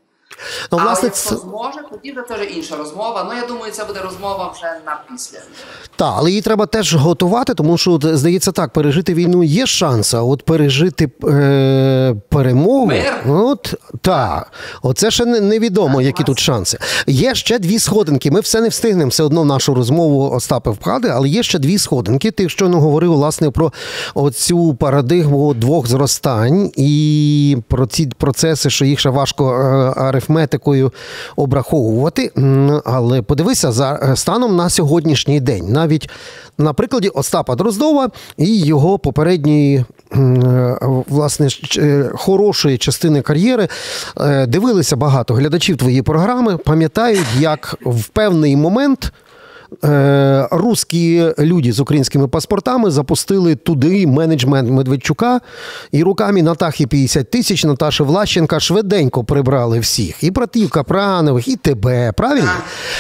Ну, 0.72 0.78
а 0.82 0.96
якщо 1.04 1.36
зможе, 1.36 1.80
тоді 1.92 2.12
вже 2.12 2.22
теж 2.22 2.56
інша 2.56 2.76
розмова. 2.76 3.28
Ну 3.30 3.42
я 3.42 3.48
думаю, 3.48 3.72
це 3.72 3.86
буде 3.86 4.00
розмова 4.02 4.54
вже 4.56 4.80
на 4.86 5.00
після. 5.12 5.38
Так, 5.96 6.14
але 6.18 6.30
її 6.30 6.42
треба 6.42 6.66
теж 6.66 6.96
готувати, 6.96 7.54
тому 7.54 7.78
що 7.78 8.00
здається 8.04 8.52
так, 8.52 8.74
пережити 8.74 9.14
війну 9.14 9.44
є 9.44 9.66
шанс, 9.66 10.14
а 10.14 10.22
от 10.22 10.46
пережити 10.46 11.12
е, 11.24 12.16
перемогу. 12.30 12.86
Мир? 12.86 13.24
От 13.28 13.76
так, 14.02 14.52
оце 14.82 15.12
ще 15.12 15.26
не, 15.26 15.40
невідомо, 15.40 16.02
які 16.02 16.24
тут 16.24 16.40
шанси. 16.40 16.78
Є 17.08 17.36
ще 17.36 17.60
дві 17.60 17.80
сходинки. 17.80 18.32
Ми 18.32 18.40
все 18.40 18.62
не 18.62 18.70
встигнемо 18.70 19.10
все 19.10 19.24
одно 19.24 19.46
нашу 19.46 19.74
розмову 19.74 20.32
Остапи 20.32 20.72
вклади, 20.72 21.10
але 21.14 21.30
є 21.30 21.44
ще 21.44 21.60
дві 21.60 21.78
сходинки. 21.78 22.32
Ти 22.32 22.50
щойно 22.50 22.80
говорив 22.80 23.14
власне 23.14 23.52
про 23.52 23.74
оцю 24.14 24.74
парадигму 24.74 25.54
двох 25.54 25.88
зростань 25.88 26.72
і 26.76 27.58
про 27.68 27.86
ці 27.86 28.06
процеси, 28.18 28.70
що 28.70 28.86
їх 28.86 29.00
ще 29.00 29.10
важко 29.10 29.54
е, 29.54 29.94
арифметикою 30.24 30.92
обраховувати. 31.36 32.32
Але 32.86 33.22
подивися 33.22 33.72
за 33.72 34.00
е, 34.04 34.16
станом 34.16 34.56
на 34.56 34.70
сьогоднішній 34.70 35.40
день, 35.40 35.66
навіть 35.70 36.10
на 36.58 36.74
прикладі 36.74 37.08
Остапа 37.08 37.56
Дроздова 37.56 38.10
і 38.38 38.60
його 38.60 39.00
попередньої 39.00 39.86
е, 40.16 40.78
власне 41.08 41.48
е, 41.78 42.12
хорошої 42.16 42.78
частини 42.78 43.22
кар'єри 43.22 43.68
дивилися 44.48 44.96
багато 44.96 45.34
глядачів 45.34 45.78
твої 45.78 46.02
програми, 46.02 46.58
пам'ятають, 46.58 47.28
як 47.40 47.76
в 47.86 48.08
певний 48.08 48.56
момент. 48.56 49.12
Е, 49.84 50.48
Русські 50.52 51.26
люди 51.40 51.72
з 51.72 51.80
українськими 51.80 52.28
паспортами 52.28 52.92
запустили 52.92 53.56
туди 53.56 54.08
менеджмент 54.08 54.70
Медведчука 54.70 55.42
і 55.92 56.04
руками 56.04 56.42
Натахи 56.42 56.88
50 56.88 57.32
тисяч 57.32 57.64
Наташі 57.64 58.04
Влащенка 58.04 58.60
швиденько 58.60 59.24
прибрали 59.24 59.80
всіх. 59.80 60.24
І 60.24 60.32
братів 60.32 60.70
Капранових, 60.70 61.48
і 61.48 61.56
тебе, 61.56 62.12
правильно? 62.12 62.52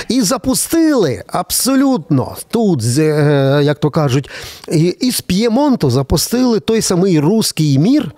І 0.10 0.22
запустили 0.22 1.24
абсолютно 1.28 2.36
тут, 2.50 2.84
е, 2.98 3.62
як 3.64 3.80
то 3.80 3.90
кажуть, 3.90 4.30
із 5.00 5.22
П'ємонту 5.22 5.90
запустили 5.90 6.60
той 6.60 6.82
самий 6.82 7.20
руський 7.20 7.80
мір 7.80 8.12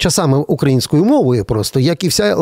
часами 0.00 0.38
українською 0.38 1.04
мовою, 1.04 1.44
просто 1.44 1.80
як 1.80 2.04
і 2.04 2.08
вся 2.08 2.36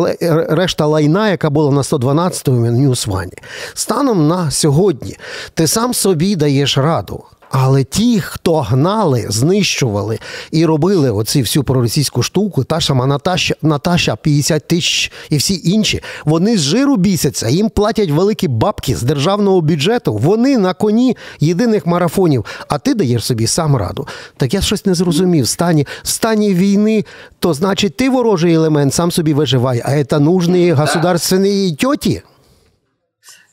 решта 0.48 0.86
лайна, 0.86 1.30
яка 1.30 1.50
була 1.50 1.70
на 1.70 1.82
112-му 1.82 2.66
Ньюсвані. 2.66 3.32
Станом 3.74 4.28
на 4.28 4.50
сьогодні 4.50 5.16
ти 5.54 5.66
сам 5.66 5.94
собі 5.94 6.36
даєш 6.36 6.78
раду. 6.78 7.24
Але 7.50 7.84
ті, 7.84 8.20
хто 8.20 8.60
гнали, 8.60 9.26
знищували 9.28 10.18
і 10.50 10.66
робили 10.66 11.10
оці 11.10 11.42
всю 11.42 11.64
проросійську 11.64 12.22
штуку, 12.22 12.64
та 12.64 12.80
сама 12.80 13.06
Наташа, 13.06 13.54
Наташа 13.62 14.16
50 14.16 14.68
тисяч 14.68 15.12
і 15.30 15.36
всі 15.36 15.60
інші, 15.64 16.02
вони 16.24 16.58
з 16.58 16.60
жиру 16.60 16.96
бісяться, 16.96 17.48
їм 17.48 17.68
платять 17.68 18.10
великі 18.10 18.48
бабки 18.48 18.96
з 18.96 19.02
державного 19.02 19.60
бюджету. 19.60 20.14
Вони 20.14 20.58
на 20.58 20.74
коні 20.74 21.16
єдиних 21.40 21.86
марафонів. 21.86 22.44
А 22.68 22.78
ти 22.78 22.94
даєш 22.94 23.24
собі 23.24 23.46
сам 23.46 23.76
раду. 23.76 24.06
Так 24.36 24.54
я 24.54 24.60
щось 24.60 24.86
не 24.86 24.94
зрозумів. 24.94 25.44
В 25.44 25.48
стані, 25.48 25.86
в 26.02 26.08
стані 26.08 26.54
війни, 26.54 27.04
то 27.38 27.54
значить 27.54 27.96
ти 27.96 28.10
ворожий 28.10 28.54
елемент, 28.54 28.94
сам 28.94 29.10
собі 29.10 29.34
виживай, 29.34 29.82
а 29.84 30.04
це 30.04 30.18
нужні 30.18 30.72
государственні 30.72 31.76
тьоті. 31.76 32.22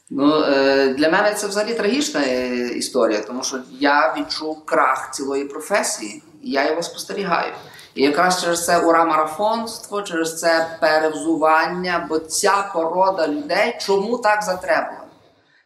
Ну, 0.10 0.44
е, 0.44 0.88
для 0.94 1.10
мене 1.10 1.34
це 1.34 1.48
взагалі 1.48 1.74
трагічна 1.74 2.22
е, 2.24 2.68
історія, 2.68 3.22
тому 3.22 3.44
що 3.44 3.60
я 3.80 4.16
відчув 4.18 4.66
крах 4.66 5.12
цілої 5.14 5.46
професії, 5.46 6.24
і 6.44 6.52
я 6.52 6.70
його 6.70 6.84
спостерігаю. 6.84 7.54
І 7.96 8.04
якраз 8.04 8.42
через 8.42 8.66
це 8.66 8.80
ура-марафонство, 8.80 10.02
через 10.02 10.40
це 10.40 10.78
перевзування, 10.82 12.06
бо 12.10 12.20
ця 12.20 12.72
порода 12.74 13.28
людей 13.28 13.78
чому 13.82 14.18
так 14.18 14.44
затребувана? 14.44 15.08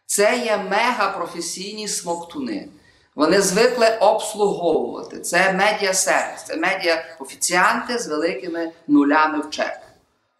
Це 0.05 0.37
є 0.37 0.57
мегапрофесійні 0.69 1.87
смоктуни. 1.87 2.69
Вони 3.15 3.41
звикли 3.41 3.87
обслуговувати. 3.99 5.19
Це 5.19 5.53
медіа-сервіс, 5.53 6.43
це 6.47 6.55
медіа-офіціанти 6.55 7.99
з 7.99 8.07
великими 8.07 8.71
нулями 8.87 9.39
в 9.39 9.49
чек. 9.49 9.78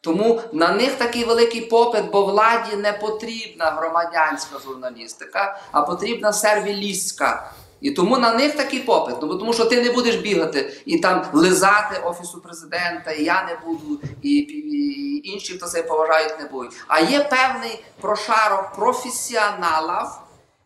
Тому 0.02 0.42
на 0.54 0.72
них 0.72 0.96
такий 0.96 1.24
великий 1.24 1.62
попит, 1.62 2.12
бо 2.12 2.26
владі 2.26 2.76
не 2.76 2.94
потрібна 2.94 3.72
громадянська 3.72 4.60
журналістика, 4.60 5.60
а 5.72 5.82
потрібна 5.82 6.34
сервілістська. 6.34 7.52
І 7.82 7.92
тому 7.92 8.18
на 8.18 8.34
них 8.34 8.56
такий 8.56 8.80
попит. 8.80 9.16
Ну, 9.22 9.36
тому 9.36 9.54
що 9.54 9.66
ти 9.66 9.82
не 9.82 9.92
будеш 9.92 10.16
бігати 10.16 10.74
і 10.86 11.00
там 11.00 11.26
лизати 11.34 12.02
офісу 12.04 12.42
президента, 12.42 13.12
і 13.12 13.24
я 13.24 13.44
не 13.44 13.58
буду, 13.66 14.00
і, 14.22 14.30
і 14.30 15.32
інші, 15.34 15.54
хто 15.54 15.68
себе 15.68 15.88
поважають, 15.88 16.40
не 16.40 16.46
будуть. 16.46 16.72
А 16.88 17.00
є 17.00 17.20
певний 17.20 17.84
прошарок 18.02 18.74
професіоналів, 18.76 20.10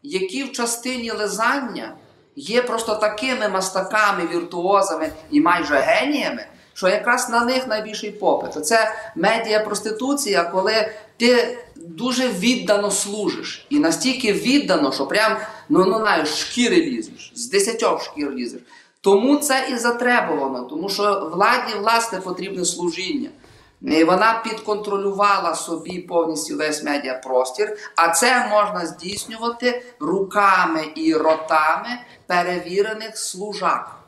які 0.04 0.44
в 0.44 0.52
частині 0.52 1.12
лизання 1.12 1.96
є 2.36 2.62
просто 2.62 2.96
такими 2.96 3.50
мастаками, 3.50 4.28
віртуозами 4.28 5.12
і 5.32 5.42
майже 5.42 5.76
геніями, 5.76 6.46
що 6.74 6.88
якраз 6.88 7.30
на 7.30 7.46
них 7.46 7.68
найбільший 7.68 8.12
попит. 8.12 8.66
Це 8.66 8.96
медіа-проституція, 9.16 10.44
коли 10.44 10.92
ти 11.18 11.58
дуже 11.76 12.28
віддано 12.28 12.92
служиш. 12.92 13.68
І 13.70 13.80
настільки 13.80 14.34
віддано, 14.34 14.92
що 14.92 15.06
прям 15.06 15.38
ну, 15.70 15.86
ну 15.86 15.98
знаєш, 15.98 16.30
шкіри 16.30 16.76
лізеш, 16.76 17.32
з 17.36 17.50
десятьох 17.50 18.04
шкір 18.04 18.32
лізеш. 18.32 18.62
Тому 19.02 19.38
це 19.38 19.68
і 19.72 19.78
затребувано, 19.78 20.64
тому 20.64 20.90
що 20.90 21.30
владі, 21.34 21.74
власне, 21.80 22.20
потрібне 22.20 22.66
служіння. 22.66 23.30
І 23.82 24.04
вона 24.04 24.42
підконтролювала 24.44 25.56
собі 25.56 26.00
повністю 26.00 26.58
весь 26.58 26.84
медіапростір, 26.84 27.78
а 27.96 28.10
це 28.10 28.48
можна 28.48 28.86
здійснювати 28.86 29.84
руками 30.00 30.86
і 30.96 31.14
ротами 31.14 32.00
перевірених 32.28 33.18
служак 33.18 34.03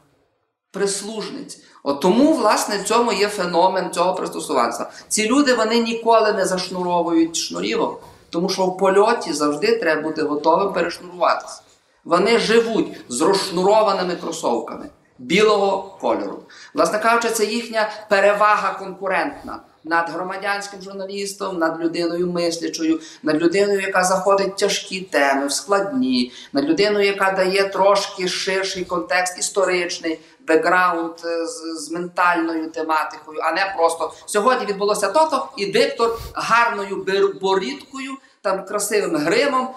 прислужниць. 0.75 1.59
От 1.83 2.01
тому, 2.01 2.33
власне, 2.33 2.77
в 2.77 2.83
цьому 2.83 3.13
є 3.13 3.27
феномен 3.27 3.91
цього 3.91 4.13
пристосуванства. 4.13 4.91
Ці 5.07 5.27
люди 5.27 5.53
вони 5.53 5.79
ніколи 5.79 6.33
не 6.33 6.45
зашнуровують 6.45 7.35
шнурівок, 7.35 8.03
тому 8.29 8.49
що 8.49 8.65
в 8.65 8.77
польоті 8.77 9.33
завжди 9.33 9.77
треба 9.77 10.01
бути 10.01 10.21
готовим 10.21 10.73
перешнуруватися. 10.73 11.61
Вони 12.05 12.39
живуть 12.39 12.87
з 13.09 13.21
розшнурованими 13.21 14.15
кросовками 14.15 14.89
білого 15.17 15.97
кольору. 16.01 16.43
Власне 16.73 16.99
кажучи, 16.99 17.29
це 17.29 17.45
їхня 17.45 17.89
перевага 18.09 18.73
конкурентна 18.79 19.59
над 19.85 20.09
громадянським 20.09 20.81
журналістом, 20.81 21.59
над 21.59 21.79
людиною 21.79 22.31
мислячою, 22.31 22.99
над 23.23 23.41
людиною, 23.41 23.81
яка 23.81 24.03
заходить 24.03 24.53
в 24.53 24.55
тяжкі 24.55 25.01
теми, 25.01 25.47
в 25.47 25.51
складні, 25.51 26.31
над 26.53 26.65
людиною, 26.65 27.05
яка 27.05 27.31
дає 27.31 27.69
трошки 27.69 28.27
ширший 28.27 28.85
контекст 28.85 29.39
історичний. 29.39 30.19
Бекграунд 30.47 31.13
е, 31.25 31.45
з, 31.45 31.85
з 31.85 31.91
ментальною 31.91 32.71
тематикою, 32.71 33.39
а 33.43 33.51
не 33.51 33.73
просто 33.77 34.13
сьогодні 34.25 34.65
відбулося 34.65 35.07
то-то, 35.07 35.49
і 35.57 35.65
диктор 35.65 36.17
гарною 36.33 37.05
борідкою, 37.41 38.11
там 38.41 38.65
красивим 38.65 39.15
гримом, 39.15 39.69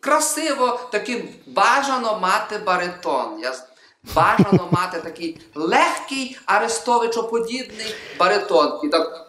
красиво 0.00 0.80
таким 0.92 1.28
бажано 1.46 2.18
мати 2.22 2.58
баритон. 2.58 3.38
Я 3.40 3.52
Бажано 4.14 4.68
мати 4.70 5.00
такий 5.00 5.40
легкий 5.54 6.38
арестовичоподібний 6.46 7.94
баритон. 8.18 8.80
І 8.84 8.88
так 8.88 9.26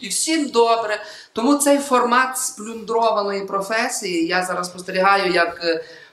і 0.00 0.08
всім 0.08 0.48
добре. 0.48 1.02
Тому 1.32 1.54
цей 1.54 1.78
формат 1.78 2.38
сплюндрованої 2.38 3.44
професії 3.44 4.26
я 4.26 4.44
зараз 4.44 4.66
спостерігаю 4.66 5.32
як. 5.32 5.62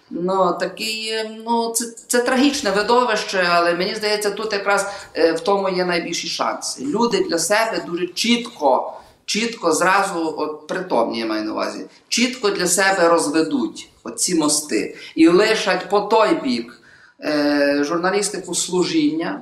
Ну, 0.10 0.58
такий, 0.60 1.10
е, 1.10 1.32
ну, 1.46 1.72
це 1.76 1.86
це 2.08 2.20
трагічне 2.22 2.72
видовище, 2.72 3.48
але 3.50 3.76
мені 3.76 3.96
здається, 3.96 4.32
тут 4.32 4.54
якраз 4.54 4.88
е, 5.16 5.32
в 5.32 5.40
тому 5.40 5.70
є 5.70 5.86
найбільші 5.86 6.28
шанси. 6.28 6.86
Люди 6.86 7.24
для 7.30 7.40
себе 7.40 7.84
дуже 7.88 8.08
чітко, 8.08 8.94
чітко 9.26 9.72
зразу, 9.72 10.36
от 10.38 10.68
притомні 10.68 11.20
я 11.20 11.26
маю 11.26 11.44
на 11.44 11.52
увазі, 11.52 11.86
чітко 12.08 12.50
для 12.50 12.68
себе 12.68 13.10
розведуть 13.10 13.90
оці 14.04 14.36
мости 14.36 14.98
і 15.16 15.28
лишать 15.28 15.90
по 15.90 16.02
той 16.02 16.36
бік 16.44 16.82
е, 17.24 17.84
журналістику 17.84 18.56
служіння. 18.56 19.42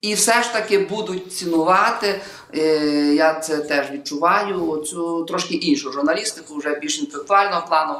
І 0.00 0.14
все 0.14 0.42
ж 0.42 0.52
таки 0.52 0.78
будуть 0.78 1.32
цінувати, 1.32 2.20
е, 2.54 2.64
я 3.14 3.34
це 3.34 3.56
теж 3.56 3.90
відчуваю, 3.90 4.84
цю 4.86 5.24
трошки 5.24 5.54
іншу 5.54 5.92
журналістику, 5.92 6.56
вже 6.56 6.78
більш 6.78 6.98
інтелектуального 6.98 7.66
плану, 7.68 7.94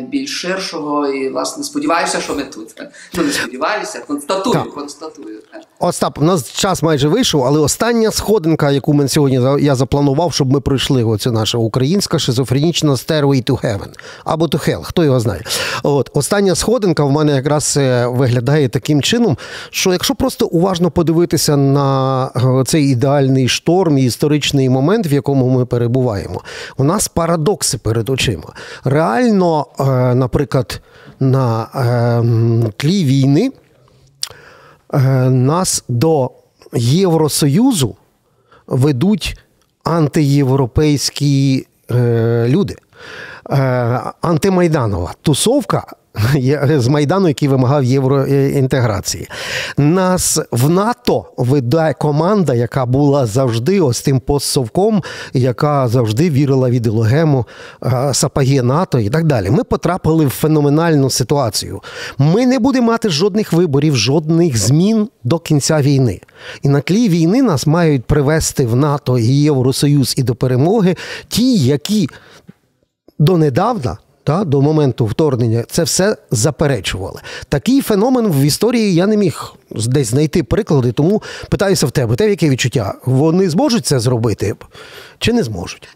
більш 0.00 0.40
ширшого. 0.40 1.08
І, 1.08 1.28
власне, 1.28 1.64
сподіваюся, 1.64 2.20
що 2.20 2.34
ми 2.34 2.44
тут. 2.44 2.74
Ну, 3.14 3.22
не 3.22 3.32
сподіваюся, 3.32 4.00
констатую, 4.06 4.54
так. 4.54 4.74
констатую. 4.74 5.42
Остап, 5.84 6.18
у 6.18 6.24
нас 6.24 6.52
час 6.52 6.82
майже 6.82 7.08
вийшов, 7.08 7.44
але 7.44 7.60
остання 7.60 8.10
сходинка, 8.10 8.70
яку 8.70 8.92
ми 8.92 9.08
сьогодні 9.08 9.40
я 9.60 9.74
запланував, 9.74 10.32
щоб 10.32 10.52
ми 10.52 10.60
пройшли. 10.60 11.04
Оце 11.04 11.30
наша 11.30 11.58
українська 11.58 12.18
шизофренічна 12.18 12.92
Stairway 12.92 13.50
to 13.50 13.64
Heaven 13.64 13.88
або 14.24 14.46
to 14.46 14.68
Hell, 14.68 14.82
хто 14.82 15.04
його 15.04 15.20
знає. 15.20 15.42
От 15.82 16.10
остання 16.14 16.54
сходинка 16.54 17.04
в 17.04 17.10
мене 17.10 17.34
якраз 17.34 17.76
е, 17.76 18.06
виглядає 18.06 18.68
таким 18.68 19.02
чином, 19.02 19.38
що 19.70 19.92
якщо 19.92 20.14
просто 20.14 20.46
уважно 20.46 20.90
подивитися 20.90 21.56
на 21.56 22.26
е, 22.36 22.64
цей 22.66 22.84
ідеальний 22.84 23.48
шторм 23.48 23.98
і 23.98 24.04
історичний 24.04 24.68
момент, 24.68 25.06
в 25.06 25.12
якому 25.12 25.48
ми 25.48 25.66
перебуваємо, 25.66 26.40
у 26.76 26.84
нас 26.84 27.08
парадокси 27.08 27.78
перед 27.78 28.10
очима. 28.10 28.52
Реально, 28.84 29.66
е, 29.80 29.84
наприклад, 30.14 30.80
на 31.20 31.66
тлі 32.76 33.04
війни. 33.04 33.50
Е, 34.92 34.98
нас 35.30 35.84
до 35.88 36.30
Євросоюзу 36.74 37.96
ведуть 38.66 39.38
антиєвропейські 39.84 41.66
е, 41.90 42.46
люди. 42.48 42.76
Е, 43.50 43.56
антимайданова 44.20 45.14
тусовка 45.22 45.86
з 46.78 46.88
Майдану, 46.88 47.28
який 47.28 47.48
вимагав 47.48 47.84
євроінтеграції. 47.84 49.28
Нас 49.76 50.40
в 50.50 50.70
НАТО 50.70 51.24
веде 51.36 51.94
команда, 51.98 52.54
яка 52.54 52.86
була 52.86 53.26
завжди 53.26 53.80
ось 53.80 54.02
тим 54.02 54.20
постсовком, 54.20 55.02
яка 55.32 55.88
завжди 55.88 56.30
вірила 56.30 56.68
в 56.68 56.72
ідеологему 56.72 57.46
е, 57.84 58.14
сапаги 58.14 58.62
НАТО 58.62 58.98
і 58.98 59.10
так 59.10 59.24
далі. 59.24 59.50
Ми 59.50 59.64
потрапили 59.64 60.26
в 60.26 60.30
феноменальну 60.30 61.10
ситуацію. 61.10 61.80
Ми 62.18 62.46
не 62.46 62.58
будемо 62.58 62.86
мати 62.86 63.08
жодних 63.08 63.52
виборів, 63.52 63.96
жодних 63.96 64.56
змін 64.56 65.08
до 65.24 65.38
кінця 65.38 65.80
війни. 65.80 66.20
І 66.62 66.68
на 66.68 66.80
тлі 66.80 67.08
війни 67.08 67.42
нас 67.42 67.66
мають 67.66 68.04
привести 68.04 68.66
в 68.66 68.76
НАТО 68.76 69.18
і 69.18 69.26
Євросоюз 69.26 70.14
і 70.18 70.22
до 70.22 70.34
перемоги 70.34 70.96
ті, 71.28 71.56
які 71.58 72.08
донедавна 73.18 73.98
та, 74.24 74.44
до 74.44 74.62
моменту 74.62 75.06
вторгнення 75.06 75.64
це 75.70 75.82
все 75.82 76.16
заперечували. 76.30 77.20
Такий 77.48 77.80
феномен 77.80 78.26
в 78.26 78.40
історії 78.40 78.94
я 78.94 79.06
не 79.06 79.16
міг 79.16 79.54
десь 79.70 80.06
знайти 80.06 80.42
приклади, 80.42 80.92
тому 80.92 81.22
питаюся 81.48 81.86
в 81.86 81.90
тебе, 81.90 82.16
те 82.16 82.30
яке 82.30 82.48
відчуття? 82.48 82.94
Вони 83.04 83.50
зможуть 83.50 83.86
це 83.86 84.00
зробити 84.00 84.54
чи 85.18 85.32
не 85.32 85.42
зможуть? 85.42 85.88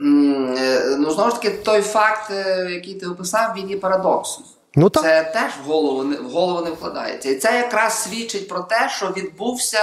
Е, 0.00 0.96
ну, 0.98 1.10
знову 1.10 1.30
ж 1.30 1.36
таки, 1.36 1.50
той 1.50 1.80
факт, 1.80 2.30
е, 2.30 2.68
який 2.70 2.94
ти 2.94 3.06
описав, 3.06 3.54
він 3.58 3.70
є 3.70 3.76
парадоксом. 3.76 4.44
Ну, 4.76 4.90
так. 4.90 5.02
Це 5.02 5.30
теж 5.34 5.52
в 5.64 5.68
голову 5.68 6.04
не 6.04 6.16
в 6.16 6.30
голову 6.30 6.64
не 6.64 6.70
вкладається. 6.70 7.30
І 7.30 7.34
це 7.34 7.56
якраз 7.56 8.02
свідчить 8.02 8.48
про 8.48 8.60
те, 8.60 8.90
що 8.96 9.12
відбувся 9.16 9.78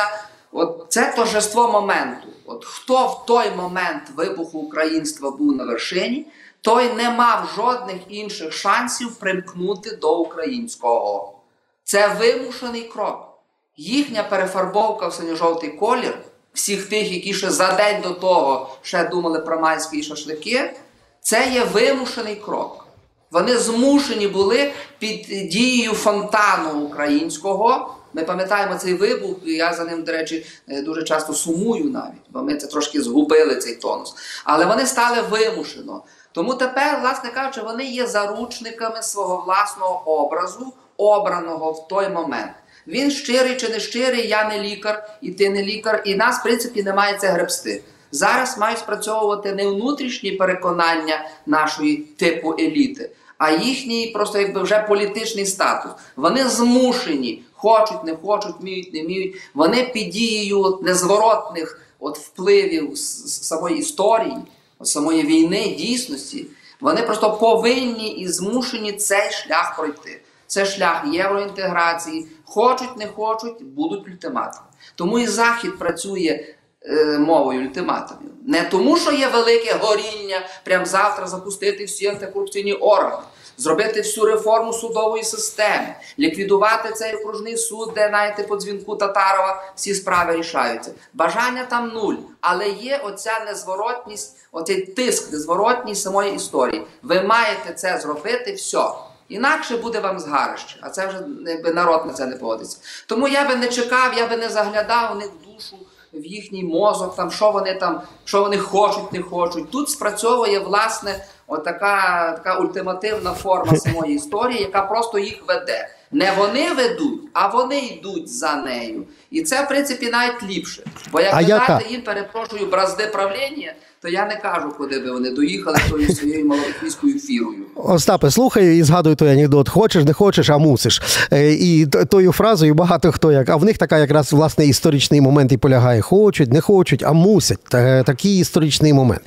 от 0.52 0.86
це 0.90 1.14
торжество 1.16 1.72
моменту. 1.72 2.28
От 2.46 2.66
Хто 2.66 3.08
в 3.08 3.26
той 3.26 3.52
момент 3.58 4.04
вибуху 4.16 4.60
українства 4.60 5.32
був 5.32 5.56
на 5.56 5.64
вершині, 5.64 6.28
той 6.64 6.94
не 6.94 7.10
мав 7.10 7.50
жодних 7.56 8.02
інших 8.10 8.54
шансів 8.54 9.16
примкнути 9.16 9.96
до 9.96 10.20
українського. 10.20 11.40
Це 11.84 12.08
вимушений 12.20 12.84
крок. 12.84 13.30
Їхня 13.78 14.24
перефарбовка 14.24 15.08
в 15.08 15.14
синьо-жовтий 15.14 15.70
колір, 15.70 16.18
всіх 16.54 16.90
тих, 16.90 17.12
які 17.12 17.34
ще 17.34 17.52
за 17.52 17.72
день 17.72 18.02
до 18.02 18.10
того 18.10 18.70
ще 18.82 19.04
думали 19.04 19.40
про 19.40 19.60
майські 19.60 20.04
шашлики, 20.04 20.74
це 21.22 21.50
є 21.54 21.64
вимушений 21.64 22.36
крок. 22.36 22.88
Вони 23.32 23.58
змушені 23.58 24.28
були 24.28 24.72
під 25.00 25.50
дією 25.50 25.94
фонтану 25.94 26.80
українського. 26.80 27.96
Ми 28.14 28.24
пам'ятаємо 28.24 28.76
цей 28.76 28.94
вибух, 28.94 29.38
і 29.46 29.54
я 29.54 29.74
за 29.74 29.84
ним, 29.84 30.04
до 30.04 30.12
речі, 30.12 30.46
е, 30.68 30.82
дуже 30.82 31.04
часто 31.04 31.34
сумую 31.34 31.86
навіть, 31.86 32.24
бо 32.30 32.44
ми 32.44 32.56
це 32.56 32.68
трошки 32.68 33.02
згубили 33.02 33.56
цей 33.56 33.76
тонус. 33.76 34.16
Але 34.44 34.66
вони 34.66 34.86
стали 34.86 35.22
вимушено. 35.22 36.04
Тому 36.34 36.54
тепер, 36.54 37.00
власне 37.02 37.30
кажучи, 37.30 37.62
вони 37.62 37.86
є 37.86 38.08
заручниками 38.08 39.02
свого 39.02 39.44
власного 39.46 40.04
образу, 40.06 40.74
обраного 40.98 41.72
в 41.72 41.88
той 41.88 42.10
момент. 42.10 42.52
Він 42.88 43.12
щирий 43.12 43.58
чи 43.58 43.70
не 43.70 43.80
щирий, 43.80 44.28
я 44.28 44.50
не 44.50 44.60
лікар, 44.60 45.10
і 45.22 45.32
ти 45.32 45.50
не 45.50 45.64
лікар, 45.64 46.02
і 46.06 46.16
нас, 46.16 46.40
в 46.40 46.44
принципі, 46.44 46.84
немає 46.84 47.18
це 47.18 47.28
гребсти. 47.28 47.84
Зараз 48.12 48.58
мають 48.58 48.80
спрацьовувати 48.80 49.54
не 49.54 49.68
внутрішні 49.68 50.32
переконання 50.32 51.26
нашої 51.46 51.98
типу 51.98 52.56
еліти, 52.60 53.12
а 53.38 53.52
їхній 53.52 54.08
просто 54.08 54.40
якби 54.40 54.62
вже 54.62 54.80
політичний 54.80 55.46
статус. 55.46 55.92
Вони 56.16 56.44
змушені, 56.44 57.44
хочуть, 57.54 58.04
не 58.04 58.16
хочуть, 58.16 58.56
вміють, 58.60 58.94
не 58.94 59.02
вміють. 59.02 59.36
Вони 59.54 59.84
під 59.84 60.10
дією 60.10 60.80
незворотних 60.82 61.82
от 62.00 62.18
впливів 62.18 62.98
самої 62.98 63.78
історії 63.78 64.38
самої 64.84 65.24
війни, 65.24 65.76
дійсності, 65.78 66.46
вони 66.82 67.02
просто 67.02 67.38
повинні 67.38 68.10
і 68.10 68.28
змушені 68.28 68.92
цей 68.92 69.32
шлях 69.32 69.76
пройти. 69.76 70.22
Це 70.48 70.66
шлях 70.66 71.04
євроінтеграції. 71.12 72.28
Хочуть, 72.46 72.98
не 72.98 73.08
хочуть, 73.08 73.64
будуть 73.64 74.08
ультиматуми. 74.08 74.66
Тому 74.96 75.20
і 75.20 75.28
Захід 75.28 75.80
працює 75.80 76.46
е, 76.82 77.18
мовою 77.20 77.62
ультиматумів. 77.62 78.32
Не 78.48 78.64
тому, 78.64 78.98
що 78.98 79.12
є 79.12 79.28
велике 79.28 79.74
горіння, 79.74 80.42
прямо 80.64 80.86
завтра 80.86 81.28
запустити 81.28 81.86
всі 81.86 82.08
антикорупційні 82.08 82.74
органи 82.74 83.24
зробити 83.58 84.02
всю 84.02 84.26
реформу 84.26 84.74
судової 84.74 85.24
системи, 85.24 85.96
ліквідувати 86.20 86.92
цей 86.94 87.16
окружний 87.16 87.58
суд, 87.58 87.92
де 87.96 88.08
знаєте, 88.10 88.44
по 88.44 88.58
дзвінку 88.58 88.96
Татарова 88.96 89.64
всі 89.76 89.96
справи 89.96 90.36
рішаються. 90.36 90.92
Бажання 91.14 91.66
там 91.70 91.88
нуль, 91.88 92.16
але 92.42 92.70
є 92.70 93.02
оця 93.04 93.44
незворотність, 93.46 94.36
оцей 94.52 94.86
тиск, 94.86 95.32
незворотність 95.32 96.02
самої 96.02 96.36
історії. 96.36 96.82
Ви 97.04 97.22
маєте 97.22 97.74
це 97.74 98.00
зробити 98.00 98.54
все. 98.54 98.84
Інакше 99.30 99.78
буде 99.78 100.00
вам 100.00 100.20
згарище, 100.20 100.80
а 100.82 100.90
це 100.90 101.08
вже 101.08 101.24
якби 101.48 101.74
народ 101.74 102.06
на 102.06 102.14
це 102.14 102.26
не 102.26 102.36
поводиться. 102.36 102.78
Тому 103.08 103.28
я 103.28 103.48
би 103.48 103.56
не 103.56 103.68
чекав, 103.68 104.14
я 104.18 104.28
би 104.28 104.38
не 104.38 104.50
заглядав 104.50 105.12
у 105.12 105.16
них 105.16 105.28
в 105.28 105.54
душу, 105.54 105.78
в 106.14 106.26
їхній 106.26 106.64
мозок, 106.64 107.16
там 107.16 107.32
що 107.32 107.52
вони 107.52 107.74
там, 107.74 108.02
що 108.26 108.42
вони 108.42 108.58
хочуть, 108.58 109.14
не 109.14 109.22
хочуть. 109.22 109.72
Тут 109.72 109.90
спрацьовує 109.90 110.60
власне 110.60 111.26
отака 111.48 112.32
така 112.32 112.58
ультимативна 112.58 113.34
форма 113.34 113.76
самої 113.76 114.16
історії, 114.16 114.62
яка 114.62 114.82
просто 114.82 115.20
їх 115.20 115.48
веде. 115.48 115.88
Не 116.12 116.32
вони 116.38 116.74
ведуть, 116.74 117.22
а 117.34 117.48
вони 117.48 117.80
йдуть 117.80 118.30
за 118.30 118.56
нею. 118.56 119.04
І 119.32 119.44
це, 119.44 119.64
в 119.64 119.68
принципі, 119.68 120.10
навіть 120.10 120.44
ліпше. 120.44 120.84
Бо 121.12 121.22
як 121.22 121.36
ви 121.36 121.44
дати 121.44 121.86
їм, 121.90 122.02
перепрошую, 122.02 122.66
бразди 122.66 123.08
правління, 123.08 123.74
то 124.04 124.10
я 124.10 124.26
не 124.26 124.36
кажу, 124.36 124.70
куди 124.78 125.00
би 125.00 125.12
вони 125.12 125.32
доїхали 125.32 125.78
тою 125.90 126.16
своєю 126.16 126.46
малоросійською 126.46 127.20
фірою. 127.20 127.58
Остапе, 127.76 128.32
слухай 128.32 128.78
і 128.78 128.84
згадуй 128.84 129.16
той 129.16 129.32
анекдот. 129.32 129.70
Хочеш, 129.70 130.04
не 130.04 130.14
хочеш, 130.14 130.50
а 130.50 130.58
мусиш. 130.58 131.02
Е, 131.32 131.54
і 131.54 131.86
тою 131.86 132.32
фразою 132.32 132.74
багато 132.74 133.12
хто 133.12 133.32
як. 133.32 133.50
А 133.50 133.56
в 133.56 133.66
них 133.66 133.78
така 133.78 134.00
якраз 134.00 134.34
власне 134.34 134.66
історичний 134.66 135.22
момент 135.22 135.52
і 135.52 135.58
полягає. 135.58 136.02
Хочуть, 136.02 136.54
не 136.54 136.62
хочуть, 136.62 137.04
а 137.04 137.14
мусять. 137.14 137.60
Такий 138.06 138.40
історичний 138.40 138.94
момент. 138.94 139.22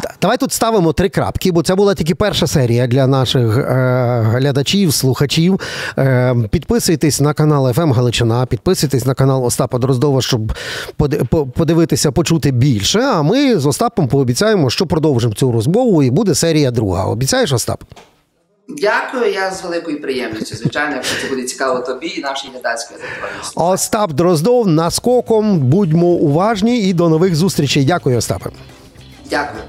Так. 0.00 0.14
Давай 0.22 0.36
тут 0.36 0.52
ставимо 0.52 0.92
три 0.92 1.08
крапки, 1.08 1.52
бо 1.52 1.62
це 1.62 1.74
була 1.74 1.94
тільки 1.94 2.14
перша 2.14 2.46
серія 2.46 2.86
для 2.86 3.06
наших 3.06 3.58
е, 3.58 4.22
глядачів, 4.26 4.94
слухачів. 4.94 5.60
Е, 5.98 6.34
підписуйтесь 6.50 7.20
на 7.20 7.34
канал 7.34 7.72
«ФМ 7.72 7.92
Галичина, 7.92 8.46
підписуйтесь 8.46 9.06
на 9.06 9.14
канал 9.14 9.44
Остапа 9.44 9.78
Дроздова, 9.78 10.22
щоб 10.22 10.52
подивитися, 11.56 12.12
почути 12.12 12.50
більше. 12.50 13.00
А 13.00 13.22
ми 13.22 13.58
з 13.58 13.66
Остапом 13.66 14.08
пообіцяємо, 14.20 14.70
що 14.70 14.86
продовжимо 14.86 15.34
цю 15.34 15.52
розмову, 15.52 16.02
і 16.02 16.10
буде 16.10 16.34
серія 16.34 16.70
друга. 16.70 17.04
Обіцяєш, 17.04 17.52
Остап? 17.52 17.84
Дякую, 18.68 19.32
я 19.32 19.50
з 19.50 19.62
великою 19.62 20.02
приємністю. 20.02 20.56
Звичайно, 20.56 20.94
якщо 20.94 21.22
це 21.22 21.28
буде 21.28 21.42
цікаво 21.42 21.80
тобі 21.80 22.06
і 22.16 22.20
нашій 22.20 22.48
глядацькій 22.52 22.94
аудиторії. 22.94 23.72
Остап 23.72 24.12
Дроздов 24.12 24.66
наскоком. 24.66 25.58
Будьмо 25.58 26.06
уважні 26.06 26.88
і 26.88 26.92
до 26.92 27.08
нових 27.08 27.34
зустрічей. 27.34 27.84
Дякую, 27.84 28.18
Остапе. 28.18 28.50
Дякую. 29.30 29.62